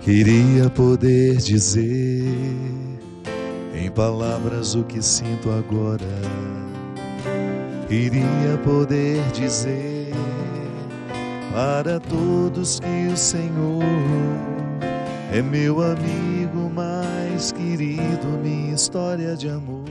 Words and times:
Queria 0.00 0.70
poder 0.70 1.36
dizer 1.36 2.24
em 3.74 3.90
palavras 3.90 4.74
o 4.74 4.82
que 4.82 5.02
sinto 5.02 5.50
agora. 5.50 6.00
Queria 7.86 8.56
poder 8.64 9.22
dizer 9.32 10.14
para 11.52 12.00
todos 12.00 12.80
que 12.80 13.12
o 13.12 13.16
Senhor 13.16 13.82
é 15.32 15.42
meu 15.42 15.82
amigo 15.82 16.70
mais 16.74 17.52
querido, 17.52 18.26
minha 18.42 18.74
história 18.74 19.36
de 19.36 19.50
amor. 19.50 19.84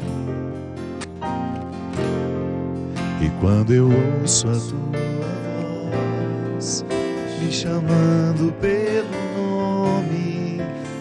E 3.21 3.29
quando 3.39 3.73
eu 3.73 3.89
ouço 4.21 4.47
a 4.47 4.53
tua 4.53 4.99
voz 6.55 6.83
me 7.39 7.51
chamando 7.51 8.51
pelo 8.59 9.08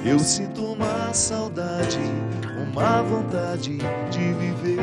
eu 0.08 0.18
sinto 0.18 0.72
uma 0.72 1.12
saudade, 1.12 2.00
uma 2.72 3.02
vontade 3.02 3.76
de 4.10 4.32
viver. 4.32 4.78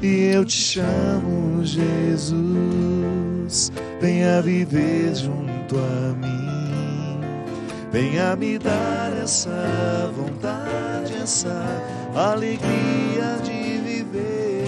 E 0.00 0.30
eu 0.32 0.44
te 0.44 0.56
chamo, 0.56 1.64
Jesus, 1.64 2.32
venha 4.00 4.40
viver 4.40 5.16
junto 5.16 5.76
a 5.76 6.14
mim. 6.14 7.20
Venha 7.90 8.36
me 8.36 8.56
dar 8.56 9.12
essa 9.20 10.12
vontade, 10.14 11.12
essa 11.20 11.66
alegria 12.14 13.36
de 13.42 13.78
viver. 13.78 14.64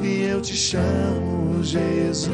E 0.00 0.22
eu 0.30 0.40
te 0.40 0.54
chamo, 0.54 1.64
Jesus, 1.64 2.30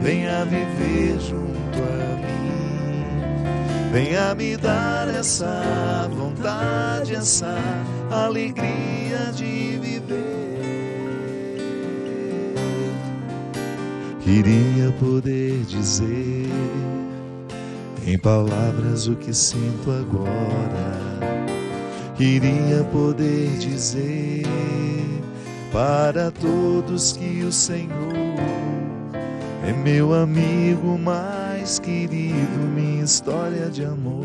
venha 0.00 0.44
viver 0.44 1.18
junto 1.18 1.49
a 1.78 2.16
mim. 2.16 3.92
Venha 3.92 4.34
me 4.34 4.56
dar 4.56 5.08
essa 5.08 6.08
vontade, 6.14 7.14
essa 7.14 7.58
alegria 8.10 9.32
de 9.34 9.78
viver. 9.80 10.40
Queria 14.20 14.92
poder 15.00 15.64
dizer 15.64 16.48
em 18.06 18.18
palavras 18.18 19.08
o 19.08 19.16
que 19.16 19.34
sinto 19.34 19.90
agora. 19.90 21.00
Queria 22.16 22.84
poder 22.92 23.48
dizer 23.58 24.44
para 25.72 26.30
todos 26.30 27.12
que 27.12 27.42
o 27.44 27.52
Senhor 27.52 27.90
é 29.66 29.72
meu 29.72 30.12
amigo 30.12 30.98
mais 30.98 31.39
querido, 31.78 32.58
minha 32.74 33.04
história 33.04 33.68
de 33.68 33.84
amor. 33.84 34.24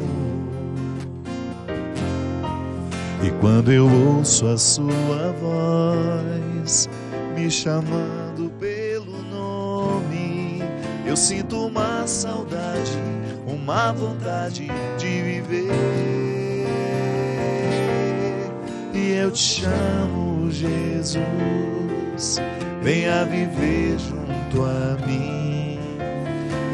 E 3.23 3.30
quando 3.41 3.72
eu 3.72 3.88
ouço 3.88 4.47
a 4.47 4.58
sua 4.58 5.33
voz 5.41 6.89
me 7.36 7.52
chamando 7.52 8.52
pelo 8.59 9.22
nome, 9.23 10.61
eu 11.06 11.17
sinto 11.17 11.67
uma 11.67 12.08
saudade, 12.08 12.97
uma 13.47 13.91
vontade 13.91 14.67
de 14.97 15.22
viver. 15.22 16.66
E 18.94 19.11
eu 19.13 19.31
te 19.31 19.39
chamo, 19.39 20.50
Jesus, 20.50 22.38
venha 22.81 23.25
viver 23.25 23.97
junto 24.00 24.63
a 24.63 24.97
mim. 25.06 25.44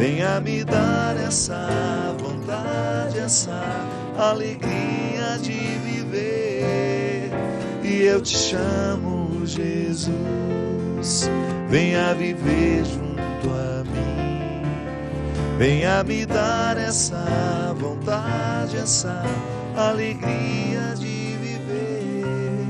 Venha 0.01 0.41
me 0.41 0.63
dar 0.63 1.15
essa 1.15 2.15
vontade, 2.19 3.19
essa 3.19 3.61
alegria 4.17 5.37
de 5.39 5.51
viver. 5.51 7.29
E 7.83 8.01
eu 8.05 8.19
te 8.19 8.35
chamo, 8.35 9.45
Jesus. 9.45 10.09
Venha 11.69 12.15
viver 12.15 12.83
junto 12.83 13.51
a 13.51 13.83
mim. 13.83 14.63
Venha 15.59 16.03
me 16.03 16.25
dar 16.25 16.79
essa 16.79 17.71
vontade, 17.77 18.77
essa 18.77 19.21
alegria 19.77 20.95
de 20.97 21.37
viver. 21.37 22.65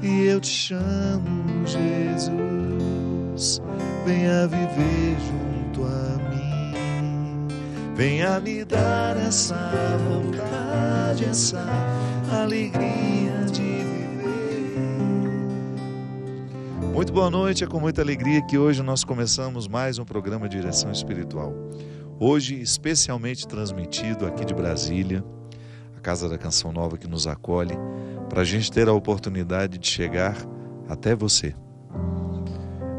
E 0.00 0.26
eu 0.26 0.40
te 0.40 0.48
chamo, 0.48 1.66
Jesus. 1.66 3.60
Venha 4.06 4.46
viver 4.46 5.16
junto. 5.18 5.51
Venha 7.94 8.40
me 8.40 8.64
dar 8.64 9.18
essa 9.18 9.98
vontade, 10.08 11.26
essa 11.26 11.62
alegria 12.30 13.44
de 13.52 13.60
viver. 13.62 14.78
Muito 16.90 17.12
boa 17.12 17.30
noite, 17.30 17.62
é 17.62 17.66
com 17.66 17.78
muita 17.78 18.00
alegria 18.00 18.40
que 18.46 18.56
hoje 18.56 18.82
nós 18.82 19.04
começamos 19.04 19.68
mais 19.68 19.98
um 19.98 20.06
programa 20.06 20.48
de 20.48 20.56
Direção 20.58 20.90
Espiritual. 20.90 21.52
Hoje, 22.18 22.58
especialmente 22.58 23.46
transmitido 23.46 24.24
aqui 24.24 24.46
de 24.46 24.54
Brasília, 24.54 25.22
a 25.94 26.00
Casa 26.00 26.30
da 26.30 26.38
Canção 26.38 26.72
Nova 26.72 26.96
que 26.96 27.06
nos 27.06 27.26
acolhe, 27.26 27.76
para 28.30 28.40
a 28.40 28.44
gente 28.44 28.72
ter 28.72 28.88
a 28.88 28.92
oportunidade 28.94 29.76
de 29.76 29.86
chegar 29.86 30.34
até 30.88 31.14
você. 31.14 31.54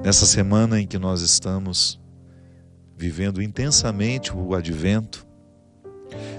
Nessa 0.05 0.27
semana 0.27 0.79
em 0.79 0.85
que 0.85 0.99
nós 0.99 1.21
estamos 1.21 2.02
vivendo 2.95 3.41
intensamente 3.41 4.35
o 4.35 4.53
advento, 4.53 5.25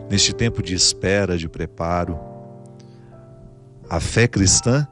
neste 0.09 0.33
tempo 0.33 0.63
de 0.63 0.75
espera, 0.75 1.37
de 1.37 1.49
preparo, 1.49 2.19
a 3.89 4.01
fé 4.01 4.27
cristã, 4.27 4.87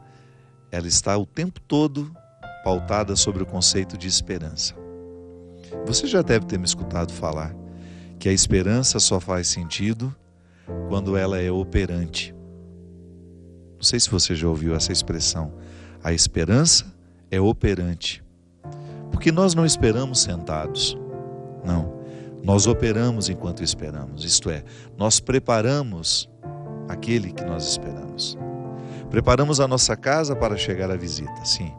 ela 0.71 0.87
está 0.87 1.17
o 1.17 1.27
tempo 1.27 1.61
todo 1.61 2.15
pautada 2.65 3.17
sobre 3.17 3.43
o 3.43 3.47
conceito 3.47 3.97
de 3.97 4.07
esperança. 4.07 4.75
Você 5.87 6.07
já 6.07 6.23
deve 6.23 6.47
ter 6.47 6.59
me 6.59 6.65
escutado 6.65 7.13
falar 7.13 7.55
que 8.19 8.29
a 8.29 8.33
esperança 8.33 9.01
só 9.01 9.19
faz 9.19 9.49
sentido 9.49 10.15
quando 10.89 11.17
ela 11.17 11.41
é 11.41 11.51
operante. 11.51 12.35
Não 13.75 13.83
sei 13.83 13.99
se 13.99 14.09
você 14.09 14.35
já 14.35 14.47
ouviu 14.47 14.77
essa 14.77 14.93
expressão. 14.93 15.53
A 16.05 16.13
esperança 16.13 16.87
é 17.31 17.41
operante. 17.41 18.23
Porque 19.11 19.33
nós 19.33 19.55
não 19.55 19.67
esperamos 19.67 20.21
sentados. 20.21 20.97
Não. 21.65 22.03
Nós 22.43 22.67
operamos 22.67 23.29
enquanto 23.29 23.63
esperamos. 23.63 24.25
Isto 24.25 24.51
é, 24.51 24.65
nós 24.97 25.21
preparamos 25.21 26.29
aquele 26.89 27.33
que 27.33 27.45
nós 27.45 27.69
esperamos. 27.69 28.37
Preparamos 29.11 29.61
a 29.61 29.69
nossa 29.69 29.97
casa 29.97 30.35
para 30.35 30.57
chegar 30.57 30.91
à 30.91 30.97
visita, 30.97 31.45
sim. 31.45 31.73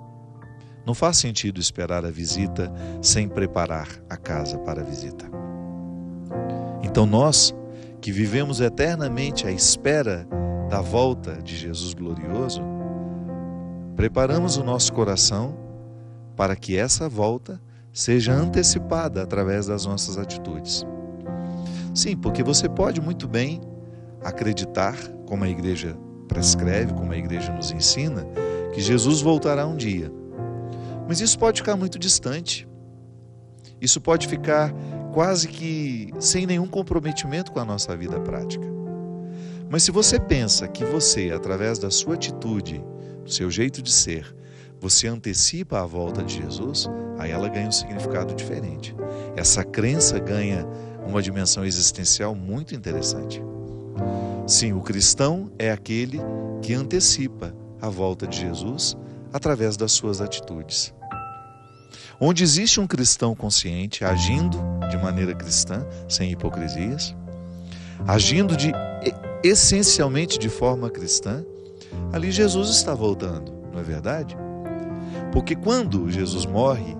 Não 0.85 0.93
faz 0.93 1.17
sentido 1.17 1.59
esperar 1.59 2.05
a 2.05 2.11
visita 2.11 2.71
sem 3.01 3.27
preparar 3.27 3.87
a 4.09 4.17
casa 4.17 4.57
para 4.59 4.81
a 4.81 4.83
visita. 4.83 5.25
Então 6.83 7.05
nós, 7.05 7.55
que 8.01 8.11
vivemos 8.11 8.59
eternamente 8.61 9.47
à 9.47 9.51
espera 9.51 10.27
da 10.69 10.81
volta 10.81 11.41
de 11.41 11.55
Jesus 11.55 11.93
glorioso, 11.93 12.61
preparamos 13.95 14.57
o 14.57 14.63
nosso 14.63 14.91
coração 14.93 15.57
para 16.35 16.55
que 16.55 16.77
essa 16.77 17.07
volta 17.07 17.61
seja 17.93 18.33
antecipada 18.33 19.21
através 19.21 19.67
das 19.67 19.85
nossas 19.85 20.17
atitudes. 20.17 20.83
Sim, 21.93 22.17
porque 22.17 22.41
você 22.43 22.67
pode 22.67 22.99
muito 22.99 23.27
bem 23.27 23.61
acreditar, 24.23 24.97
como 25.27 25.43
a 25.43 25.49
igreja 25.49 25.95
prescreve, 26.27 26.91
como 26.93 27.11
a 27.11 27.17
igreja 27.17 27.53
nos 27.53 27.71
ensina, 27.71 28.25
que 28.73 28.81
Jesus 28.81 29.21
voltará 29.21 29.67
um 29.67 29.75
dia. 29.75 30.11
Mas 31.07 31.21
isso 31.21 31.37
pode 31.37 31.61
ficar 31.61 31.75
muito 31.75 31.99
distante. 31.99 32.67
Isso 33.79 34.01
pode 34.01 34.27
ficar 34.27 34.73
quase 35.13 35.47
que 35.47 36.11
sem 36.19 36.47
nenhum 36.47 36.67
comprometimento 36.67 37.51
com 37.51 37.59
a 37.59 37.65
nossa 37.65 37.95
vida 37.95 38.19
prática. 38.19 38.65
Mas 39.69 39.83
se 39.83 39.91
você 39.91 40.19
pensa 40.19 40.67
que 40.67 40.83
você, 40.83 41.31
através 41.31 41.77
da 41.77 41.91
sua 41.91 42.15
atitude, 42.15 42.83
do 43.23 43.31
seu 43.31 43.51
jeito 43.51 43.81
de 43.81 43.91
ser, 43.91 44.35
você 44.79 45.07
antecipa 45.07 45.81
a 45.81 45.85
volta 45.85 46.23
de 46.23 46.41
Jesus, 46.41 46.89
aí 47.17 47.31
ela 47.31 47.49
ganha 47.49 47.67
um 47.67 47.71
significado 47.71 48.33
diferente. 48.33 48.95
Essa 49.35 49.63
crença 49.63 50.19
ganha 50.19 50.65
uma 51.05 51.21
dimensão 51.21 51.65
existencial 51.65 52.33
muito 52.33 52.75
interessante. 52.75 53.41
Sim, 54.47 54.73
o 54.73 54.81
cristão 54.81 55.51
é 55.57 55.71
aquele 55.71 56.19
que 56.61 56.73
antecipa 56.73 57.53
a 57.81 57.89
volta 57.89 58.27
de 58.27 58.39
Jesus 58.39 58.97
através 59.31 59.75
das 59.77 59.91
suas 59.91 60.21
atitudes. 60.21 60.93
Onde 62.19 62.43
existe 62.43 62.79
um 62.79 62.87
cristão 62.87 63.35
consciente 63.35 64.05
agindo 64.05 64.57
de 64.89 64.97
maneira 64.97 65.33
cristã, 65.33 65.85
sem 66.07 66.31
hipocrisias, 66.31 67.15
agindo 68.07 68.55
de 68.55 68.71
essencialmente 69.43 70.37
de 70.37 70.47
forma 70.47 70.89
cristã, 70.89 71.43
ali 72.11 72.31
Jesus 72.31 72.69
está 72.69 72.93
voltando, 72.93 73.51
não 73.71 73.79
é 73.79 73.83
verdade? 73.83 74.37
Porque 75.31 75.55
quando 75.55 76.09
Jesus 76.09 76.45
morre 76.45 76.95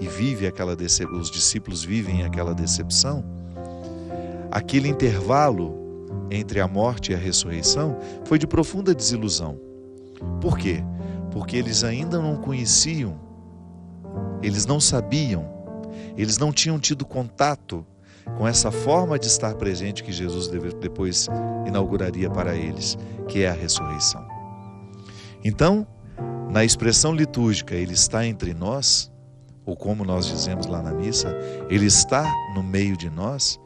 e 0.00 0.08
vive 0.08 0.46
aquela 0.46 0.74
os 0.74 1.30
discípulos 1.30 1.84
vivem 1.84 2.24
aquela 2.24 2.54
decepção, 2.54 3.22
aquele 4.50 4.88
intervalo 4.88 5.78
entre 6.30 6.60
a 6.60 6.66
morte 6.66 7.12
e 7.12 7.14
a 7.14 7.18
ressurreição 7.18 7.98
foi 8.24 8.38
de 8.38 8.46
profunda 8.46 8.94
desilusão. 8.94 9.60
Por 10.40 10.56
quê? 10.56 10.82
Porque 11.30 11.56
eles 11.56 11.84
ainda 11.84 12.18
não 12.18 12.36
conheciam, 12.36 13.20
eles 14.42 14.66
não 14.66 14.80
sabiam, 14.80 15.48
eles 16.16 16.38
não 16.38 16.52
tinham 16.52 16.78
tido 16.78 17.04
contato 17.04 17.84
com 18.36 18.46
essa 18.46 18.70
forma 18.70 19.18
de 19.18 19.26
estar 19.26 19.54
presente 19.54 20.02
que 20.02 20.12
Jesus 20.12 20.48
depois 20.80 21.28
inauguraria 21.66 22.30
para 22.30 22.54
eles, 22.54 22.96
que 23.28 23.42
é 23.42 23.50
a 23.50 23.54
ressurreição. 23.54 24.26
Então, 25.44 25.86
na 26.50 26.64
expressão 26.64 27.14
litúrgica, 27.14 27.74
Ele 27.74 27.94
está 27.94 28.26
entre 28.26 28.52
nós, 28.52 29.09
ou 29.70 29.76
como 29.76 30.04
nós 30.04 30.26
dizemos 30.26 30.66
lá 30.66 30.82
na 30.82 30.92
missa, 30.92 31.32
Ele 31.68 31.86
está 31.86 32.24
no 32.56 32.62
meio 32.62 32.96
de 32.96 33.08
nós, 33.08 33.60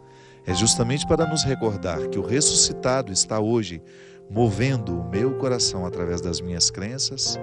é 0.47 0.55
justamente 0.55 1.06
para 1.06 1.27
nos 1.27 1.43
recordar 1.43 2.09
que 2.09 2.19
o 2.19 2.27
ressuscitado 2.27 3.11
está 3.11 3.41
hoje 3.41 3.83
movendo 4.31 5.01
o 5.01 5.09
meu 5.09 5.39
coração 5.39 5.87
através 5.87 6.21
das 6.21 6.43
minhas 6.43 6.71
crenças, 6.71 7.39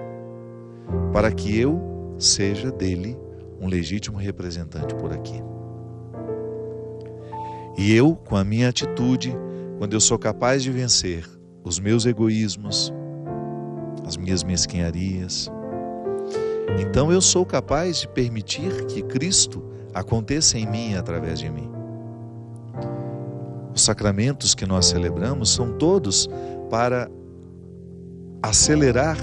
para 1.12 1.32
que 1.32 1.58
eu 1.58 2.14
seja 2.18 2.70
dele 2.70 3.18
um 3.60 3.66
legítimo 3.66 4.16
representante 4.16 4.94
por 4.94 5.12
aqui. 5.12 5.42
E 7.76 7.92
eu, 7.92 8.14
com 8.14 8.36
a 8.36 8.44
minha 8.44 8.68
atitude, 8.68 9.34
quando 9.78 9.94
eu 9.94 10.00
sou 10.00 10.18
capaz 10.18 10.62
de 10.62 10.70
vencer 10.70 11.28
os 11.64 11.80
meus 11.80 12.06
egoísmos, 12.06 12.92
as 14.06 14.16
minhas 14.16 14.44
mesquinharias, 14.44 15.50
então 16.78 17.12
eu 17.12 17.20
sou 17.20 17.44
capaz 17.44 18.00
de 18.00 18.08
permitir 18.08 18.86
que 18.86 19.02
Cristo 19.02 19.62
aconteça 19.94 20.58
em 20.58 20.66
mim 20.66 20.92
e 20.92 20.96
através 20.96 21.38
de 21.38 21.50
mim. 21.50 21.70
Os 23.74 23.82
sacramentos 23.82 24.54
que 24.54 24.66
nós 24.66 24.86
celebramos 24.86 25.50
são 25.50 25.72
todos 25.78 26.28
para 26.70 27.10
acelerar 28.42 29.16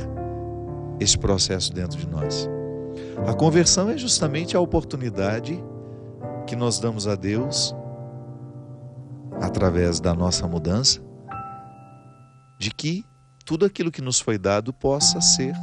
esse 0.99 1.17
processo 1.17 1.73
dentro 1.73 1.97
de 1.97 2.07
nós. 2.07 2.49
A 3.27 3.33
conversão 3.33 3.89
é 3.89 3.97
justamente 3.97 4.55
a 4.55 4.59
oportunidade 4.59 5.63
que 6.47 6.55
nós 6.55 6.79
damos 6.79 7.07
a 7.07 7.15
Deus 7.15 7.75
através 9.41 9.99
da 9.99 10.13
nossa 10.13 10.47
mudança, 10.47 10.99
de 12.59 12.71
que 12.71 13.05
tudo 13.45 13.65
aquilo 13.65 13.91
que 13.91 14.01
nos 14.01 14.19
foi 14.19 14.37
dado 14.37 14.73
possa 14.73 15.21
ser 15.21 15.53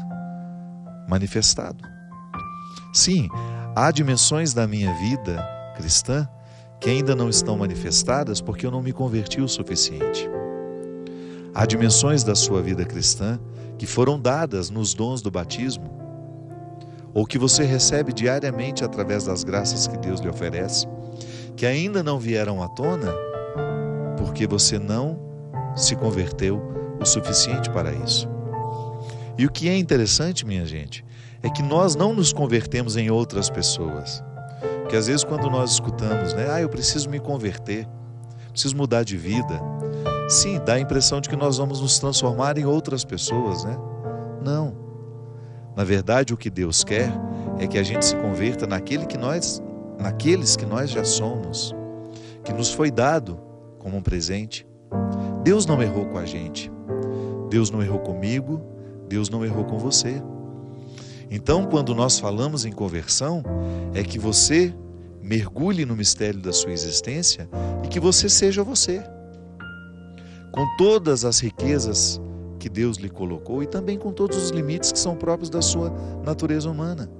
manifestado. 1.08 1.82
Sim, 2.92 3.28
há 3.74 3.90
dimensões 3.90 4.54
da 4.54 4.66
minha 4.66 4.92
vida 4.94 5.44
cristã 5.76 6.28
que 6.80 6.90
ainda 6.90 7.14
não 7.14 7.28
estão 7.28 7.56
manifestadas 7.56 8.40
porque 8.40 8.66
eu 8.66 8.70
não 8.70 8.82
me 8.82 8.92
converti 8.92 9.40
o 9.40 9.48
suficiente. 9.48 10.28
Há 11.54 11.64
dimensões 11.64 12.22
da 12.22 12.34
sua 12.34 12.60
vida 12.62 12.84
cristã 12.84 13.38
que 13.78 13.86
foram 13.86 14.20
dadas 14.20 14.70
nos 14.70 14.94
dons 14.94 15.22
do 15.22 15.30
batismo, 15.30 15.90
ou 17.14 17.24
que 17.26 17.38
você 17.38 17.64
recebe 17.64 18.12
diariamente 18.12 18.84
através 18.84 19.24
das 19.24 19.42
graças 19.42 19.86
que 19.86 19.96
Deus 19.96 20.20
lhe 20.20 20.28
oferece, 20.28 20.86
que 21.56 21.64
ainda 21.64 22.02
não 22.02 22.18
vieram 22.18 22.62
à 22.62 22.68
tona 22.68 23.12
porque 24.18 24.46
você 24.46 24.78
não 24.78 25.18
se 25.74 25.96
converteu 25.96 26.60
o 27.00 27.04
suficiente 27.06 27.70
para 27.70 27.92
isso. 27.92 28.35
E 29.38 29.44
o 29.44 29.50
que 29.50 29.68
é 29.68 29.76
interessante, 29.76 30.46
minha 30.46 30.64
gente, 30.64 31.04
é 31.42 31.50
que 31.50 31.62
nós 31.62 31.94
não 31.94 32.14
nos 32.14 32.32
convertemos 32.32 32.96
em 32.96 33.10
outras 33.10 33.50
pessoas. 33.50 34.22
Que 34.88 34.96
às 34.96 35.06
vezes 35.06 35.24
quando 35.24 35.50
nós 35.50 35.72
escutamos, 35.72 36.32
né, 36.32 36.46
ah, 36.50 36.60
eu 36.60 36.68
preciso 36.68 37.10
me 37.10 37.20
converter, 37.20 37.86
preciso 38.50 38.76
mudar 38.76 39.02
de 39.04 39.16
vida. 39.16 39.60
Sim, 40.28 40.60
dá 40.64 40.74
a 40.74 40.80
impressão 40.80 41.20
de 41.20 41.28
que 41.28 41.36
nós 41.36 41.58
vamos 41.58 41.80
nos 41.80 41.98
transformar 41.98 42.56
em 42.58 42.64
outras 42.64 43.04
pessoas, 43.04 43.64
né? 43.64 43.78
Não. 44.42 44.74
Na 45.76 45.84
verdade, 45.84 46.32
o 46.32 46.36
que 46.36 46.48
Deus 46.48 46.82
quer 46.82 47.12
é 47.58 47.66
que 47.66 47.78
a 47.78 47.82
gente 47.82 48.04
se 48.04 48.16
converta 48.16 48.66
naquele 48.66 49.06
que 49.06 49.18
nós, 49.18 49.62
naqueles 50.00 50.56
que 50.56 50.64
nós 50.64 50.90
já 50.90 51.04
somos, 51.04 51.74
que 52.42 52.52
nos 52.52 52.72
foi 52.72 52.90
dado 52.90 53.38
como 53.78 53.98
um 53.98 54.02
presente. 54.02 54.66
Deus 55.44 55.66
não 55.66 55.80
errou 55.82 56.06
com 56.06 56.18
a 56.18 56.24
gente. 56.24 56.72
Deus 57.50 57.70
não 57.70 57.82
errou 57.82 58.00
comigo, 58.00 58.60
Deus 59.08 59.28
não 59.30 59.44
errou 59.44 59.64
com 59.64 59.78
você. 59.78 60.22
Então, 61.30 61.66
quando 61.66 61.94
nós 61.94 62.18
falamos 62.18 62.64
em 62.64 62.72
conversão, 62.72 63.42
é 63.94 64.02
que 64.02 64.18
você 64.18 64.74
mergulhe 65.20 65.84
no 65.84 65.96
mistério 65.96 66.40
da 66.40 66.52
sua 66.52 66.72
existência 66.72 67.48
e 67.84 67.88
que 67.88 67.98
você 67.98 68.28
seja 68.28 68.62
você. 68.62 69.02
Com 70.52 70.64
todas 70.78 71.24
as 71.24 71.40
riquezas 71.40 72.20
que 72.58 72.68
Deus 72.68 72.96
lhe 72.96 73.08
colocou 73.08 73.62
e 73.62 73.66
também 73.66 73.98
com 73.98 74.12
todos 74.12 74.36
os 74.36 74.50
limites 74.50 74.92
que 74.92 74.98
são 74.98 75.16
próprios 75.16 75.50
da 75.50 75.60
sua 75.60 75.92
natureza 76.24 76.70
humana. 76.70 77.10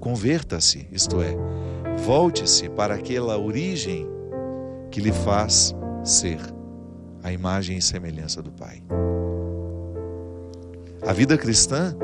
Converta-se, 0.00 0.88
isto 0.92 1.20
é, 1.20 1.36
volte-se 2.04 2.68
para 2.68 2.94
aquela 2.94 3.38
origem 3.38 4.06
que 4.90 5.00
lhe 5.00 5.12
faz 5.12 5.74
ser 6.04 6.38
a 7.22 7.32
imagem 7.32 7.78
e 7.78 7.82
semelhança 7.82 8.42
do 8.42 8.52
Pai. 8.52 8.82
A 11.06 11.12
vida 11.12 11.36
cristã 11.36 11.94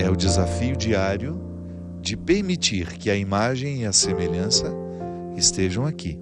é 0.00 0.10
o 0.10 0.16
desafio 0.16 0.76
diário 0.76 1.40
de 2.00 2.16
permitir 2.16 2.88
que 2.98 3.08
a 3.08 3.16
imagem 3.16 3.82
e 3.82 3.86
a 3.86 3.92
semelhança 3.92 4.74
estejam 5.36 5.86
aqui, 5.86 6.18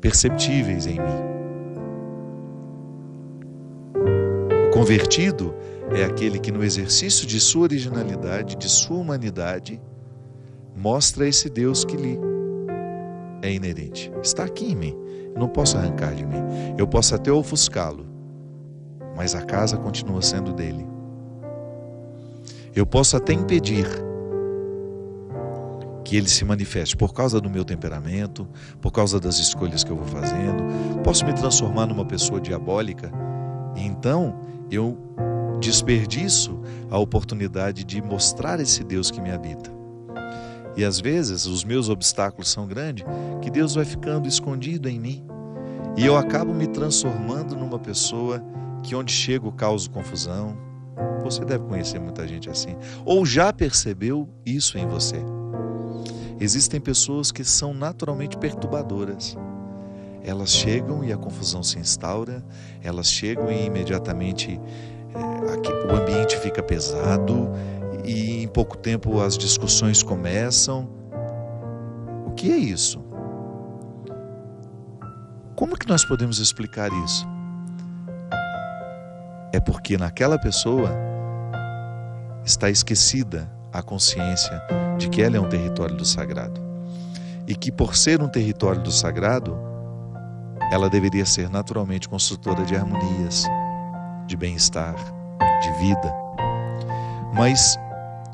perceptíveis 0.00 0.86
em 0.86 0.94
mim. 0.94 1.34
O 4.66 4.70
convertido 4.72 5.54
é 5.96 6.04
aquele 6.04 6.40
que, 6.40 6.50
no 6.50 6.64
exercício 6.64 7.24
de 7.24 7.38
sua 7.38 7.62
originalidade, 7.62 8.56
de 8.56 8.68
sua 8.68 8.96
humanidade, 8.96 9.80
mostra 10.74 11.28
esse 11.28 11.48
Deus 11.48 11.84
que 11.84 11.96
lhe 11.96 12.18
é 13.42 13.52
inerente. 13.52 14.10
Está 14.22 14.42
aqui 14.42 14.72
em 14.72 14.74
mim. 14.74 14.96
não 15.36 15.48
posso 15.48 15.76
arrancar 15.76 16.14
de 16.14 16.26
mim. 16.26 16.42
Eu 16.76 16.86
posso 16.86 17.14
até 17.14 17.30
ofuscá-lo, 17.30 18.06
mas 19.14 19.34
a 19.34 19.42
casa 19.42 19.76
continua 19.76 20.22
sendo 20.22 20.52
dele. 20.52 20.86
Eu 22.74 22.84
posso 22.84 23.16
até 23.16 23.32
impedir 23.32 23.86
que 26.04 26.16
ele 26.16 26.28
se 26.28 26.44
manifeste 26.44 26.96
por 26.96 27.14
causa 27.14 27.40
do 27.40 27.48
meu 27.48 27.64
temperamento, 27.64 28.46
por 28.80 28.90
causa 28.90 29.18
das 29.18 29.38
escolhas 29.38 29.82
que 29.82 29.90
eu 29.90 29.96
vou 29.96 30.06
fazendo. 30.06 30.62
Posso 31.02 31.24
me 31.24 31.32
transformar 31.32 31.86
numa 31.86 32.04
pessoa 32.04 32.40
diabólica 32.40 33.10
então 33.76 34.38
eu 34.70 34.96
desperdiço 35.60 36.58
a 36.90 36.98
oportunidade 36.98 37.84
de 37.84 38.02
mostrar 38.02 38.60
esse 38.60 38.84
Deus 38.84 39.10
que 39.10 39.20
me 39.20 39.30
habita. 39.30 39.72
E 40.76 40.84
às 40.84 41.00
vezes 41.00 41.46
os 41.46 41.64
meus 41.64 41.88
obstáculos 41.88 42.48
são 42.48 42.66
grandes 42.66 43.04
que 43.40 43.50
Deus 43.50 43.74
vai 43.74 43.84
ficando 43.84 44.28
escondido 44.28 44.88
em 44.88 44.98
mim. 44.98 45.24
E 45.96 46.04
eu 46.04 46.16
acabo 46.16 46.52
me 46.52 46.66
transformando 46.66 47.54
numa 47.54 47.78
pessoa 47.78 48.42
que 48.84 48.94
onde 48.94 49.10
chego 49.10 49.50
causo 49.50 49.90
confusão. 49.90 50.56
Você 51.22 51.44
deve 51.44 51.64
conhecer 51.64 51.98
muita 51.98 52.28
gente 52.28 52.48
assim. 52.50 52.76
Ou 53.04 53.24
já 53.24 53.52
percebeu 53.52 54.28
isso 54.44 54.78
em 54.78 54.86
você. 54.86 55.16
Existem 56.38 56.80
pessoas 56.80 57.32
que 57.32 57.42
são 57.42 57.72
naturalmente 57.72 58.36
perturbadoras. 58.36 59.36
Elas 60.22 60.50
chegam 60.50 61.02
e 61.02 61.12
a 61.12 61.16
confusão 61.16 61.62
se 61.62 61.78
instaura, 61.78 62.44
elas 62.82 63.10
chegam 63.10 63.50
e 63.50 63.66
imediatamente 63.66 64.60
é, 65.14 65.92
o 65.92 65.96
ambiente 65.96 66.36
fica 66.38 66.62
pesado, 66.62 67.50
e 68.04 68.42
em 68.42 68.48
pouco 68.48 68.76
tempo 68.76 69.20
as 69.20 69.36
discussões 69.36 70.02
começam. 70.02 70.88
O 72.26 72.32
que 72.32 72.50
é 72.50 72.56
isso? 72.56 73.02
Como 75.54 75.78
que 75.78 75.88
nós 75.88 76.04
podemos 76.04 76.38
explicar 76.38 76.90
isso? 77.04 77.33
É 79.54 79.60
porque 79.60 79.96
naquela 79.96 80.36
pessoa 80.36 80.90
está 82.44 82.68
esquecida 82.68 83.48
a 83.72 83.84
consciência 83.84 84.60
de 84.98 85.08
que 85.08 85.22
ela 85.22 85.36
é 85.36 85.40
um 85.40 85.48
território 85.48 85.94
do 85.94 86.04
sagrado. 86.04 86.60
E 87.46 87.54
que 87.54 87.70
por 87.70 87.94
ser 87.94 88.20
um 88.20 88.26
território 88.26 88.82
do 88.82 88.90
sagrado, 88.90 89.56
ela 90.72 90.90
deveria 90.90 91.24
ser 91.24 91.48
naturalmente 91.48 92.08
construtora 92.08 92.64
de 92.64 92.74
harmonias, 92.74 93.44
de 94.26 94.36
bem-estar, 94.36 94.96
de 95.62 95.70
vida. 95.74 96.12
Mas 97.32 97.78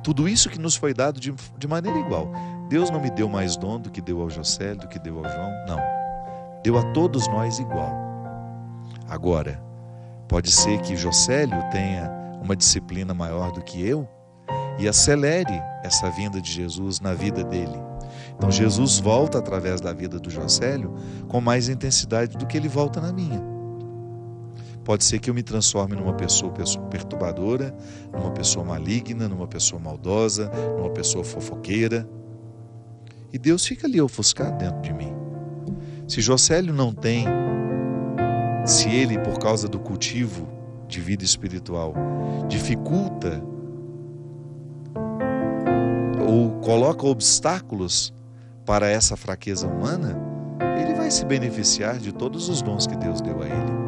tudo 0.02 0.26
isso 0.26 0.48
que 0.48 0.58
nos 0.58 0.74
foi 0.74 0.94
dado 0.94 1.20
de, 1.20 1.34
de 1.58 1.68
maneira 1.68 1.98
igual. 1.98 2.32
Deus 2.70 2.88
não 2.88 2.98
me 2.98 3.10
deu 3.10 3.28
mais 3.28 3.58
dom 3.58 3.78
do 3.78 3.90
que 3.90 4.00
deu 4.00 4.22
ao 4.22 4.30
José, 4.30 4.74
do 4.74 4.88
que 4.88 4.98
deu 4.98 5.18
ao 5.18 5.30
João, 5.30 5.52
não. 5.68 5.80
Deu 6.64 6.78
a 6.78 6.92
todos 6.94 7.28
nós 7.28 7.58
igual. 7.58 7.92
Agora, 9.06 9.68
pode 10.30 10.52
ser 10.52 10.80
que 10.82 10.96
Josélio 10.96 11.60
tenha 11.72 12.08
uma 12.40 12.54
disciplina 12.54 13.12
maior 13.12 13.50
do 13.50 13.60
que 13.60 13.84
eu, 13.84 14.08
e 14.78 14.86
acelere 14.86 15.60
essa 15.82 16.08
vinda 16.08 16.40
de 16.40 16.50
Jesus 16.50 17.00
na 17.00 17.12
vida 17.12 17.42
dele. 17.42 17.76
Então 18.36 18.48
Jesus 18.48 19.00
volta 19.00 19.38
através 19.38 19.80
da 19.80 19.92
vida 19.92 20.20
do 20.20 20.30
Jocélio 20.30 20.94
com 21.28 21.40
mais 21.40 21.68
intensidade 21.68 22.38
do 22.38 22.46
que 22.46 22.56
ele 22.56 22.68
volta 22.68 23.00
na 23.00 23.12
minha. 23.12 23.42
Pode 24.84 25.02
ser 25.02 25.18
que 25.18 25.28
eu 25.28 25.34
me 25.34 25.42
transforme 25.42 25.96
numa 25.96 26.14
pessoa, 26.14 26.52
pessoa 26.52 26.86
perturbadora, 26.86 27.74
numa 28.12 28.30
pessoa 28.30 28.64
maligna, 28.64 29.28
numa 29.28 29.48
pessoa 29.48 29.82
maldosa, 29.82 30.48
numa 30.78 30.90
pessoa 30.90 31.24
fofoqueira. 31.24 32.08
E 33.32 33.38
Deus 33.38 33.66
fica 33.66 33.86
ali 33.86 34.00
ofuscado 34.00 34.58
dentro 34.58 34.80
de 34.80 34.92
mim. 34.92 35.12
Se 36.08 36.20
Jocélio 36.20 36.72
não 36.72 36.92
tem, 36.94 37.26
se 38.64 38.88
ele, 38.88 39.18
por 39.18 39.38
causa 39.38 39.68
do 39.68 39.78
cultivo 39.78 40.46
de 40.86 41.00
vida 41.00 41.24
espiritual, 41.24 41.94
dificulta 42.48 43.42
ou 46.28 46.50
coloca 46.60 47.06
obstáculos 47.06 48.12
para 48.64 48.88
essa 48.88 49.16
fraqueza 49.16 49.66
humana, 49.66 50.16
ele 50.80 50.94
vai 50.94 51.10
se 51.10 51.24
beneficiar 51.24 51.98
de 51.98 52.12
todos 52.12 52.48
os 52.48 52.62
dons 52.62 52.86
que 52.86 52.96
Deus 52.96 53.20
deu 53.20 53.42
a 53.42 53.46
ele. 53.46 53.80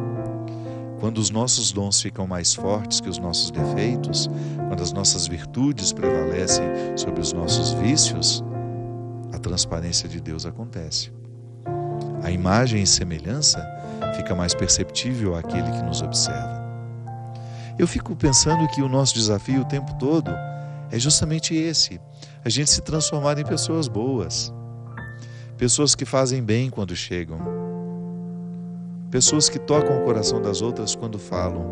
Quando 0.99 1.17
os 1.17 1.29
nossos 1.29 1.71
dons 1.71 2.01
ficam 2.01 2.25
mais 2.25 2.55
fortes 2.55 3.01
que 3.01 3.09
os 3.09 3.17
nossos 3.17 3.51
defeitos, 3.51 4.29
quando 4.69 4.81
as 4.81 4.93
nossas 4.93 5.27
virtudes 5.27 5.91
prevalecem 5.91 6.65
sobre 6.95 7.21
os 7.21 7.33
nossos 7.33 7.73
vícios, 7.73 8.43
a 9.33 9.37
transparência 9.37 10.07
de 10.07 10.21
Deus 10.21 10.45
acontece. 10.45 11.11
A 12.23 12.31
imagem 12.31 12.83
e 12.83 12.87
semelhança 12.87 13.59
fica 14.13 14.35
mais 14.35 14.53
perceptível 14.53 15.35
àquele 15.35 15.71
que 15.71 15.83
nos 15.83 16.01
observa. 16.01 16.63
Eu 17.77 17.87
fico 17.87 18.15
pensando 18.15 18.67
que 18.67 18.81
o 18.81 18.89
nosso 18.89 19.15
desafio 19.15 19.61
o 19.61 19.65
tempo 19.65 19.93
todo 19.95 20.31
é 20.91 20.99
justamente 20.99 21.55
esse: 21.55 21.99
a 22.45 22.49
gente 22.49 22.69
se 22.69 22.81
transformar 22.81 23.37
em 23.39 23.43
pessoas 23.43 23.87
boas, 23.87 24.53
pessoas 25.57 25.95
que 25.95 26.05
fazem 26.05 26.43
bem 26.43 26.69
quando 26.69 26.95
chegam, 26.95 27.39
pessoas 29.09 29.49
que 29.49 29.57
tocam 29.57 29.97
o 29.97 30.05
coração 30.05 30.41
das 30.41 30.61
outras 30.61 30.95
quando 30.95 31.17
falam, 31.17 31.65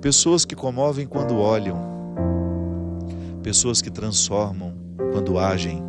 pessoas 0.00 0.44
que 0.44 0.54
comovem 0.54 1.06
quando 1.06 1.36
olham, 1.38 1.80
pessoas 3.42 3.82
que 3.82 3.90
transformam 3.90 4.74
quando 5.12 5.38
agem 5.38 5.82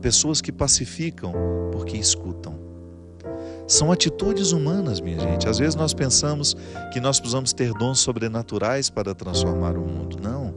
pessoas 0.00 0.40
que 0.40 0.52
pacificam 0.52 1.32
porque 1.72 1.96
escutam. 1.96 2.58
São 3.66 3.90
atitudes 3.90 4.52
humanas, 4.52 5.00
minha 5.00 5.18
gente. 5.18 5.48
Às 5.48 5.58
vezes 5.58 5.74
nós 5.74 5.92
pensamos 5.92 6.56
que 6.92 7.00
nós 7.00 7.18
precisamos 7.18 7.52
ter 7.52 7.72
dons 7.72 7.98
sobrenaturais 7.98 8.88
para 8.88 9.14
transformar 9.14 9.76
o 9.76 9.80
mundo. 9.80 10.18
Não. 10.22 10.54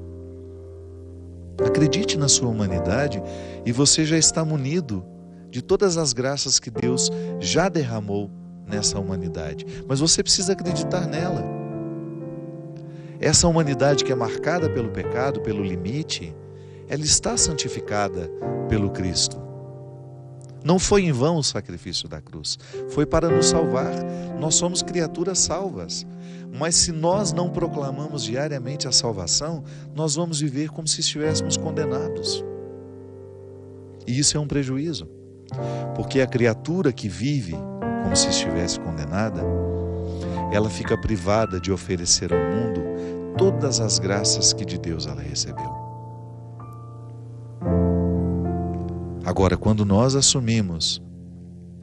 Acredite 1.65 2.17
na 2.17 2.27
sua 2.27 2.49
humanidade 2.49 3.21
e 3.65 3.71
você 3.71 4.05
já 4.05 4.17
está 4.17 4.45
munido 4.45 5.03
de 5.49 5.61
todas 5.61 5.97
as 5.97 6.13
graças 6.13 6.59
que 6.59 6.69
Deus 6.69 7.11
já 7.39 7.67
derramou 7.67 8.29
nessa 8.67 8.99
humanidade. 8.99 9.65
Mas 9.87 9.99
você 9.99 10.21
precisa 10.21 10.53
acreditar 10.53 11.07
nela. 11.07 11.43
Essa 13.19 13.47
humanidade 13.47 14.05
que 14.05 14.11
é 14.11 14.15
marcada 14.15 14.69
pelo 14.69 14.89
pecado, 14.89 15.41
pelo 15.41 15.63
limite, 15.63 16.33
ela 16.89 17.03
está 17.03 17.37
santificada 17.37 18.29
pelo 18.67 18.89
Cristo. 18.89 19.39
Não 20.63 20.77
foi 20.77 21.03
em 21.03 21.11
vão 21.11 21.37
o 21.37 21.43
sacrifício 21.43 22.09
da 22.09 22.19
cruz, 22.19 22.57
foi 22.89 23.05
para 23.05 23.29
nos 23.29 23.45
salvar. 23.45 23.93
Nós 24.39 24.55
somos 24.55 24.81
criaturas 24.81 25.39
salvas. 25.39 26.05
Mas 26.51 26.75
se 26.75 26.91
nós 26.91 27.31
não 27.31 27.49
proclamamos 27.49 28.23
diariamente 28.23 28.87
a 28.87 28.91
salvação, 28.91 29.63
nós 29.95 30.15
vamos 30.15 30.41
viver 30.41 30.69
como 30.69 30.87
se 30.87 30.99
estivéssemos 30.99 31.55
condenados. 31.55 32.43
E 34.05 34.17
isso 34.17 34.35
é 34.35 34.39
um 34.39 34.47
prejuízo, 34.47 35.07
porque 35.95 36.19
a 36.19 36.27
criatura 36.27 36.91
que 36.91 37.07
vive 37.07 37.55
como 38.03 38.15
se 38.15 38.29
estivesse 38.29 38.79
condenada, 38.79 39.41
ela 40.51 40.69
fica 40.69 40.97
privada 40.97 41.59
de 41.59 41.71
oferecer 41.71 42.33
ao 42.33 42.39
mundo 42.39 42.81
todas 43.37 43.79
as 43.79 43.99
graças 43.99 44.51
que 44.51 44.65
de 44.65 44.79
Deus 44.79 45.05
ela 45.05 45.21
recebeu. 45.21 45.88
Agora, 49.29 49.55
quando 49.55 49.85
nós 49.85 50.15
assumimos 50.15 50.99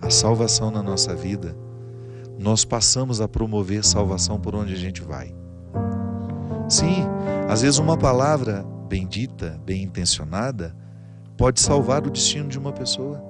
a 0.03 0.11
salvação 0.11 0.69
na 0.69 0.83
nossa 0.83 1.15
vida, 1.15 1.57
nós 2.37 2.65
passamos 2.65 3.21
a 3.21 3.29
promover 3.29 3.85
salvação 3.85 4.41
por 4.41 4.57
onde 4.57 4.75
a 4.75 4.77
gente 4.77 5.01
vai. 5.01 5.33
Sim, 6.69 7.07
às 7.49 7.63
vezes 7.63 7.79
uma 7.79 7.97
palavra 7.97 8.67
bendita, 8.89 9.61
bem 9.65 9.85
intencionada, 9.85 10.75
pode 11.37 11.61
salvar 11.61 12.05
o 12.05 12.11
destino 12.11 12.49
de 12.49 12.59
uma 12.59 12.73
pessoa. 12.73 13.23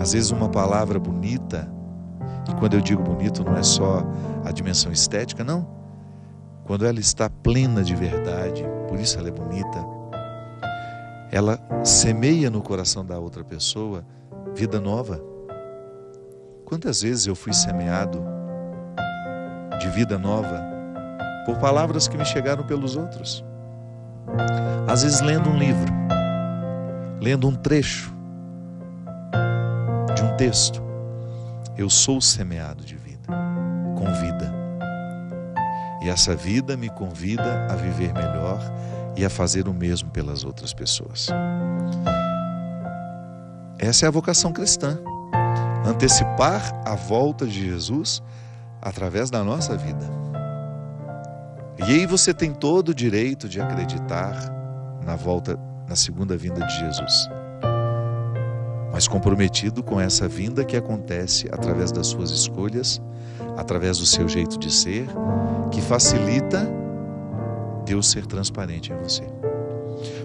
Às 0.00 0.14
vezes 0.14 0.30
uma 0.30 0.48
palavra 0.48 0.98
bonita, 0.98 1.70
e 2.48 2.54
quando 2.54 2.78
eu 2.78 2.80
digo 2.80 3.02
bonito 3.02 3.44
não 3.44 3.58
é 3.58 3.62
só 3.62 4.02
a 4.42 4.50
dimensão 4.52 4.90
estética, 4.90 5.44
não. 5.44 5.68
Quando 6.64 6.86
ela 6.86 6.98
está 6.98 7.28
plena 7.28 7.84
de 7.84 7.94
verdade, 7.94 8.64
por 8.88 8.98
isso 8.98 9.18
ela 9.18 9.28
é 9.28 9.32
bonita, 9.32 9.91
ela 11.32 11.58
semeia 11.82 12.50
no 12.50 12.60
coração 12.60 13.02
da 13.02 13.18
outra 13.18 13.42
pessoa 13.42 14.04
vida 14.54 14.78
nova. 14.78 15.18
Quantas 16.66 17.00
vezes 17.00 17.26
eu 17.26 17.34
fui 17.34 17.54
semeado 17.54 18.22
de 19.80 19.88
vida 19.88 20.18
nova 20.18 20.62
por 21.46 21.56
palavras 21.56 22.06
que 22.06 22.18
me 22.18 22.24
chegaram 22.26 22.64
pelos 22.64 22.96
outros? 22.96 23.42
Às 24.86 25.04
vezes 25.04 25.22
lendo 25.22 25.48
um 25.48 25.56
livro, 25.56 25.90
lendo 27.18 27.48
um 27.48 27.54
trecho 27.54 28.14
de 30.14 30.22
um 30.22 30.36
texto, 30.36 30.82
eu 31.78 31.88
sou 31.88 32.20
semeado 32.20 32.84
de 32.84 32.94
vida, 32.94 33.26
com 33.96 34.04
vida. 34.20 34.52
E 36.02 36.10
essa 36.10 36.36
vida 36.36 36.76
me 36.76 36.90
convida 36.90 37.66
a 37.70 37.74
viver 37.74 38.12
melhor 38.12 38.60
e 39.16 39.24
a 39.24 39.30
fazer 39.30 39.68
o 39.68 39.74
mesmo 39.74 40.10
pelas 40.10 40.44
outras 40.44 40.72
pessoas. 40.72 41.28
Essa 43.78 44.06
é 44.06 44.08
a 44.08 44.12
vocação 44.12 44.52
cristã. 44.52 44.98
Antecipar 45.84 46.72
a 46.86 46.94
volta 46.94 47.46
de 47.46 47.68
Jesus 47.68 48.22
através 48.80 49.30
da 49.30 49.42
nossa 49.42 49.76
vida. 49.76 50.22
E 51.78 51.82
aí 51.84 52.06
você 52.06 52.32
tem 52.32 52.52
todo 52.52 52.90
o 52.90 52.94
direito 52.94 53.48
de 53.48 53.60
acreditar 53.60 54.34
na 55.04 55.16
volta, 55.16 55.58
na 55.88 55.96
segunda 55.96 56.36
vinda 56.36 56.64
de 56.64 56.78
Jesus. 56.78 57.28
Mas 58.92 59.08
comprometido 59.08 59.82
com 59.82 60.00
essa 60.00 60.28
vinda 60.28 60.64
que 60.64 60.76
acontece 60.76 61.48
através 61.50 61.90
das 61.90 62.06
suas 62.06 62.30
escolhas, 62.30 63.02
através 63.56 63.98
do 63.98 64.06
seu 64.06 64.28
jeito 64.28 64.58
de 64.58 64.70
ser, 64.70 65.06
que 65.70 65.80
facilita 65.80 66.81
Deus 67.82 68.10
ser 68.10 68.26
transparente 68.26 68.92
em 68.92 68.96
você. 68.96 69.24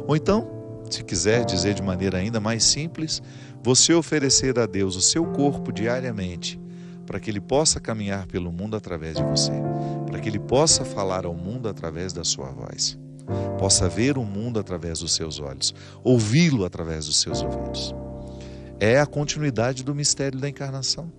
Ou 0.07 0.15
então, 0.15 0.57
se 0.89 1.03
quiser 1.03 1.45
dizer 1.45 1.73
de 1.73 1.81
maneira 1.81 2.17
ainda 2.17 2.39
mais 2.39 2.63
simples, 2.63 3.21
você 3.61 3.93
oferecer 3.93 4.57
a 4.57 4.65
Deus 4.65 4.95
o 4.95 5.01
seu 5.01 5.25
corpo 5.25 5.71
diariamente, 5.71 6.59
para 7.05 7.19
que 7.19 7.29
ele 7.29 7.41
possa 7.41 7.79
caminhar 7.79 8.25
pelo 8.27 8.51
mundo 8.51 8.75
através 8.75 9.17
de 9.17 9.23
você, 9.23 9.51
para 10.05 10.19
que 10.19 10.29
ele 10.29 10.39
possa 10.39 10.85
falar 10.85 11.25
ao 11.25 11.33
mundo 11.33 11.67
através 11.67 12.13
da 12.13 12.23
sua 12.23 12.49
voz, 12.49 12.97
possa 13.57 13.89
ver 13.89 14.17
o 14.17 14.23
mundo 14.23 14.59
através 14.59 14.99
dos 14.99 15.13
seus 15.13 15.39
olhos, 15.39 15.73
ouvi-lo 16.03 16.65
através 16.65 17.05
dos 17.05 17.19
seus 17.19 17.41
ouvidos. 17.41 17.93
É 18.79 18.99
a 18.99 19.05
continuidade 19.05 19.83
do 19.83 19.95
mistério 19.95 20.39
da 20.39 20.47
encarnação. 20.47 21.11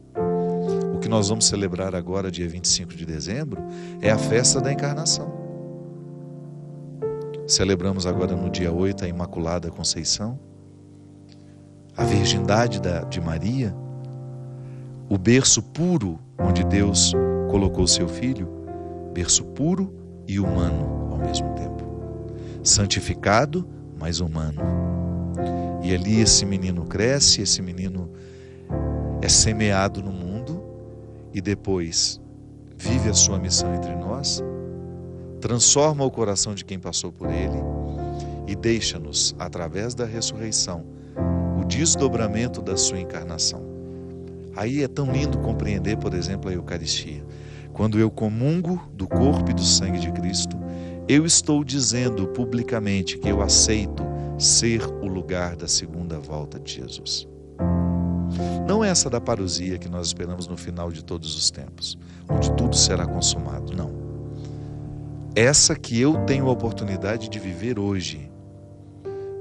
O 0.94 0.98
que 1.00 1.08
nós 1.08 1.28
vamos 1.28 1.46
celebrar 1.46 1.94
agora, 1.94 2.30
dia 2.30 2.48
25 2.48 2.94
de 2.94 3.04
dezembro, 3.04 3.62
é 4.00 4.10
a 4.10 4.18
festa 4.18 4.60
da 4.60 4.72
encarnação. 4.72 5.37
Celebramos 7.48 8.06
agora 8.06 8.36
no 8.36 8.50
dia 8.50 8.70
8 8.70 9.06
a 9.06 9.08
Imaculada 9.08 9.70
Conceição, 9.70 10.38
a 11.96 12.04
virgindade 12.04 12.78
de 13.08 13.22
Maria, 13.22 13.74
o 15.08 15.16
berço 15.16 15.62
puro 15.62 16.18
onde 16.38 16.62
Deus 16.62 17.14
colocou 17.50 17.86
seu 17.86 18.06
filho, 18.06 18.46
berço 19.14 19.46
puro 19.46 19.94
e 20.26 20.38
humano 20.38 21.08
ao 21.10 21.16
mesmo 21.16 21.54
tempo. 21.54 21.88
Santificado, 22.62 23.66
mas 23.98 24.20
humano. 24.20 24.60
E 25.82 25.94
ali 25.94 26.20
esse 26.20 26.44
menino 26.44 26.84
cresce, 26.84 27.40
esse 27.40 27.62
menino 27.62 28.10
é 29.22 29.28
semeado 29.28 30.02
no 30.02 30.12
mundo 30.12 30.62
e 31.32 31.40
depois 31.40 32.20
vive 32.76 33.08
a 33.08 33.14
sua 33.14 33.38
missão 33.38 33.74
entre 33.74 33.96
nós 33.96 34.42
transforma 35.40 36.04
o 36.04 36.10
coração 36.10 36.54
de 36.54 36.64
quem 36.64 36.78
passou 36.78 37.12
por 37.12 37.30
ele 37.30 37.58
e 38.46 38.56
deixa-nos, 38.56 39.34
através 39.38 39.94
da 39.94 40.04
ressurreição, 40.04 40.84
o 41.60 41.64
desdobramento 41.64 42.62
da 42.62 42.76
sua 42.76 42.98
encarnação. 42.98 43.62
Aí 44.56 44.82
é 44.82 44.88
tão 44.88 45.12
lindo 45.12 45.38
compreender, 45.38 45.96
por 45.98 46.14
exemplo, 46.14 46.50
a 46.50 46.52
Eucaristia. 46.52 47.24
Quando 47.72 47.98
eu 47.98 48.10
comungo 48.10 48.82
do 48.92 49.06
corpo 49.06 49.50
e 49.50 49.54
do 49.54 49.62
sangue 49.62 50.00
de 50.00 50.10
Cristo, 50.10 50.56
eu 51.06 51.24
estou 51.24 51.62
dizendo 51.62 52.26
publicamente 52.28 53.18
que 53.18 53.28
eu 53.28 53.40
aceito 53.40 54.02
ser 54.38 54.84
o 55.02 55.06
lugar 55.06 55.54
da 55.54 55.68
segunda 55.68 56.18
volta 56.18 56.58
de 56.58 56.74
Jesus. 56.74 57.28
Não 58.66 58.84
é 58.84 58.88
essa 58.88 59.08
da 59.08 59.20
parousia 59.20 59.78
que 59.78 59.88
nós 59.88 60.08
esperamos 60.08 60.46
no 60.46 60.56
final 60.56 60.90
de 60.90 61.02
todos 61.02 61.36
os 61.36 61.50
tempos, 61.50 61.98
onde 62.28 62.52
tudo 62.52 62.76
será 62.76 63.06
consumado. 63.06 63.74
Não. 63.74 63.97
Essa 65.38 65.76
que 65.76 66.00
eu 66.00 66.16
tenho 66.24 66.48
a 66.48 66.50
oportunidade 66.50 67.28
de 67.28 67.38
viver 67.38 67.78
hoje. 67.78 68.28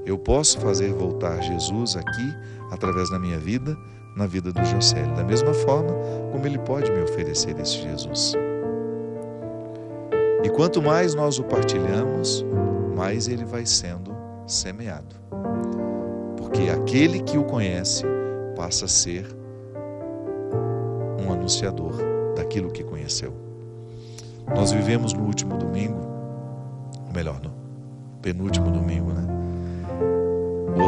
Eu 0.06 0.16
posso 0.16 0.60
fazer 0.60 0.92
voltar 0.92 1.42
Jesus 1.42 1.96
aqui 1.96 2.34
através 2.70 3.10
da 3.10 3.18
minha 3.18 3.36
vida, 3.36 3.76
na 4.16 4.24
vida 4.24 4.52
do 4.52 4.64
Josélio, 4.64 5.12
da 5.16 5.24
mesma 5.24 5.52
forma 5.52 5.92
como 6.30 6.46
ele 6.46 6.60
pode 6.60 6.88
me 6.92 7.02
oferecer 7.02 7.58
esse 7.58 7.82
Jesus. 7.82 8.34
E 10.44 10.48
quanto 10.50 10.80
mais 10.80 11.16
nós 11.16 11.40
o 11.40 11.42
partilhamos, 11.42 12.46
mais 12.94 13.26
ele 13.26 13.44
vai 13.44 13.66
sendo 13.66 14.16
semeado. 14.46 15.16
Porque 16.36 16.70
aquele 16.70 17.24
que 17.24 17.36
o 17.36 17.42
conhece 17.42 18.04
passa 18.54 18.84
a 18.84 18.88
ser 18.88 19.26
um 21.26 21.32
anunciador 21.32 21.96
daquilo 22.36 22.70
que 22.70 22.84
conheceu. 22.84 23.47
Nós 24.54 24.72
vivemos 24.72 25.12
no 25.12 25.24
último 25.24 25.56
domingo, 25.56 26.00
ou 27.06 27.12
melhor, 27.12 27.40
no 27.40 27.50
penúltimo 28.22 28.70
domingo, 28.70 29.12
né? 29.12 29.26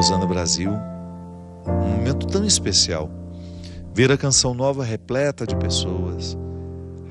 Osana 0.01 0.27
Brasil, 0.27 0.73
um 1.67 1.97
momento 1.97 2.27
tão 2.27 2.45
especial. 2.45 3.11
Ver 3.95 4.11
a 4.11 4.17
canção 4.17 4.55
nova 4.55 4.83
repleta 4.83 5.47
de 5.47 5.55
pessoas, 5.57 6.39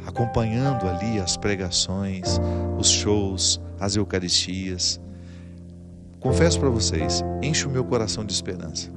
acompanhando 0.08 0.88
ali 0.88 1.20
as 1.20 1.38
pregações, 1.38 2.40
os 2.80 2.90
shows, 2.90 3.62
as 3.80 3.96
eucaristias. 3.96 5.00
Confesso 6.20 6.60
para 6.60 6.70
vocês, 6.70 7.24
enche 7.44 7.68
o 7.68 7.70
meu 7.70 7.84
coração 7.84 8.26
de 8.26 8.34
esperança. 8.34 8.90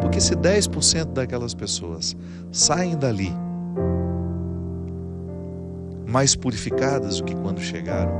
Porque 0.00 0.20
se 0.20 0.34
10% 0.34 1.12
daquelas 1.12 1.52
pessoas 1.52 2.16
saem 2.50 2.96
dali 2.96 3.30
mais 6.10 6.34
purificadas 6.34 7.18
do 7.18 7.24
que 7.24 7.34
quando 7.34 7.60
chegaram, 7.60 8.12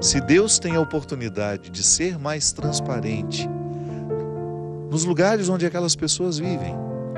se 0.00 0.20
Deus 0.20 0.58
tem 0.58 0.76
a 0.76 0.80
oportunidade 0.80 1.70
de 1.70 1.82
ser 1.82 2.18
mais 2.18 2.52
transparente 2.52 3.48
nos 4.90 5.04
lugares 5.04 5.48
onde 5.48 5.64
aquelas 5.64 5.96
pessoas 5.96 6.38
vivem, 6.38 6.76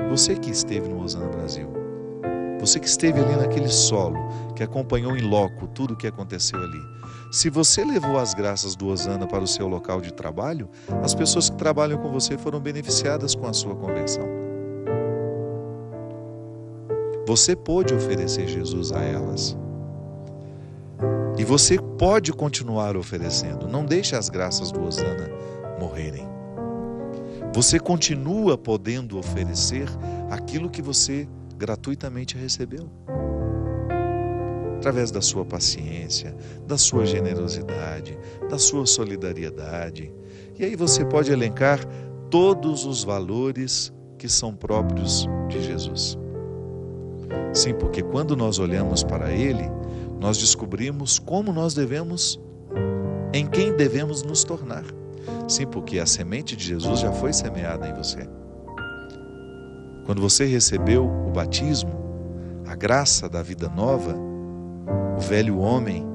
você 0.09 0.35
que 0.35 0.49
esteve 0.49 0.87
no 0.87 1.03
Osana 1.03 1.27
Brasil, 1.27 1.67
você 2.59 2.79
que 2.79 2.87
esteve 2.87 3.19
ali 3.19 3.35
naquele 3.35 3.67
solo, 3.67 4.17
que 4.55 4.63
acompanhou 4.63 5.17
em 5.17 5.21
loco 5.21 5.67
tudo 5.67 5.93
o 5.93 5.97
que 5.97 6.07
aconteceu 6.07 6.57
ali, 6.57 6.81
se 7.31 7.49
você 7.49 7.83
levou 7.83 8.17
as 8.17 8.33
graças 8.33 8.75
do 8.75 8.87
Osana 8.87 9.27
para 9.27 9.43
o 9.43 9.47
seu 9.47 9.67
local 9.67 9.99
de 9.99 10.13
trabalho, 10.13 10.69
as 11.03 11.13
pessoas 11.13 11.49
que 11.49 11.57
trabalham 11.57 11.97
com 11.97 12.09
você 12.09 12.37
foram 12.37 12.61
beneficiadas 12.61 13.35
com 13.35 13.45
a 13.45 13.51
sua 13.51 13.75
conversão. 13.75 14.25
Você 17.27 17.55
pôde 17.55 17.93
oferecer 17.93 18.47
Jesus 18.47 18.91
a 18.91 19.01
elas. 19.01 19.57
E 21.37 21.43
você 21.43 21.77
pode 21.97 22.31
continuar 22.31 22.95
oferecendo. 22.95 23.67
Não 23.67 23.85
deixe 23.85 24.15
as 24.15 24.29
graças 24.29 24.71
do 24.71 24.81
Osana 24.81 25.29
morrerem. 25.79 26.25
Você 27.53 27.79
continua 27.79 28.57
podendo 28.57 29.17
oferecer 29.17 29.87
aquilo 30.29 30.69
que 30.69 30.81
você 30.81 31.27
gratuitamente 31.57 32.37
recebeu 32.37 32.89
através 34.77 35.09
da 35.09 35.21
sua 35.21 35.43
paciência, 35.43 36.35
da 36.67 36.77
sua 36.77 37.05
generosidade, 37.05 38.17
da 38.49 38.59
sua 38.59 38.85
solidariedade. 38.85 40.13
E 40.59 40.63
aí 40.63 40.75
você 40.75 41.03
pode 41.03 41.31
elencar 41.31 41.79
todos 42.29 42.85
os 42.85 43.03
valores 43.03 43.91
que 44.17 44.29
são 44.29 44.53
próprios 44.53 45.27
de 45.49 45.61
Jesus. 45.63 46.17
Sim, 47.51 47.73
porque 47.73 48.03
quando 48.03 48.35
nós 48.35 48.59
olhamos 48.59 49.03
para 49.03 49.31
Ele, 49.31 49.63
nós 50.19 50.37
descobrimos 50.37 51.19
como 51.19 51.51
nós 51.51 51.73
devemos, 51.73 52.39
em 53.33 53.47
quem 53.47 53.75
devemos 53.75 54.23
nos 54.23 54.43
tornar. 54.43 54.83
Sim, 55.47 55.67
porque 55.67 55.99
a 55.99 56.05
semente 56.05 56.55
de 56.55 56.63
Jesus 56.63 56.99
já 56.99 57.11
foi 57.11 57.33
semeada 57.33 57.87
em 57.87 57.93
você. 57.93 58.27
Quando 60.05 60.21
você 60.21 60.45
recebeu 60.45 61.05
o 61.05 61.31
batismo, 61.31 61.91
a 62.65 62.75
graça 62.75 63.27
da 63.27 63.41
vida 63.41 63.69
nova, 63.69 64.15
o 65.17 65.19
velho 65.19 65.57
homem, 65.59 66.05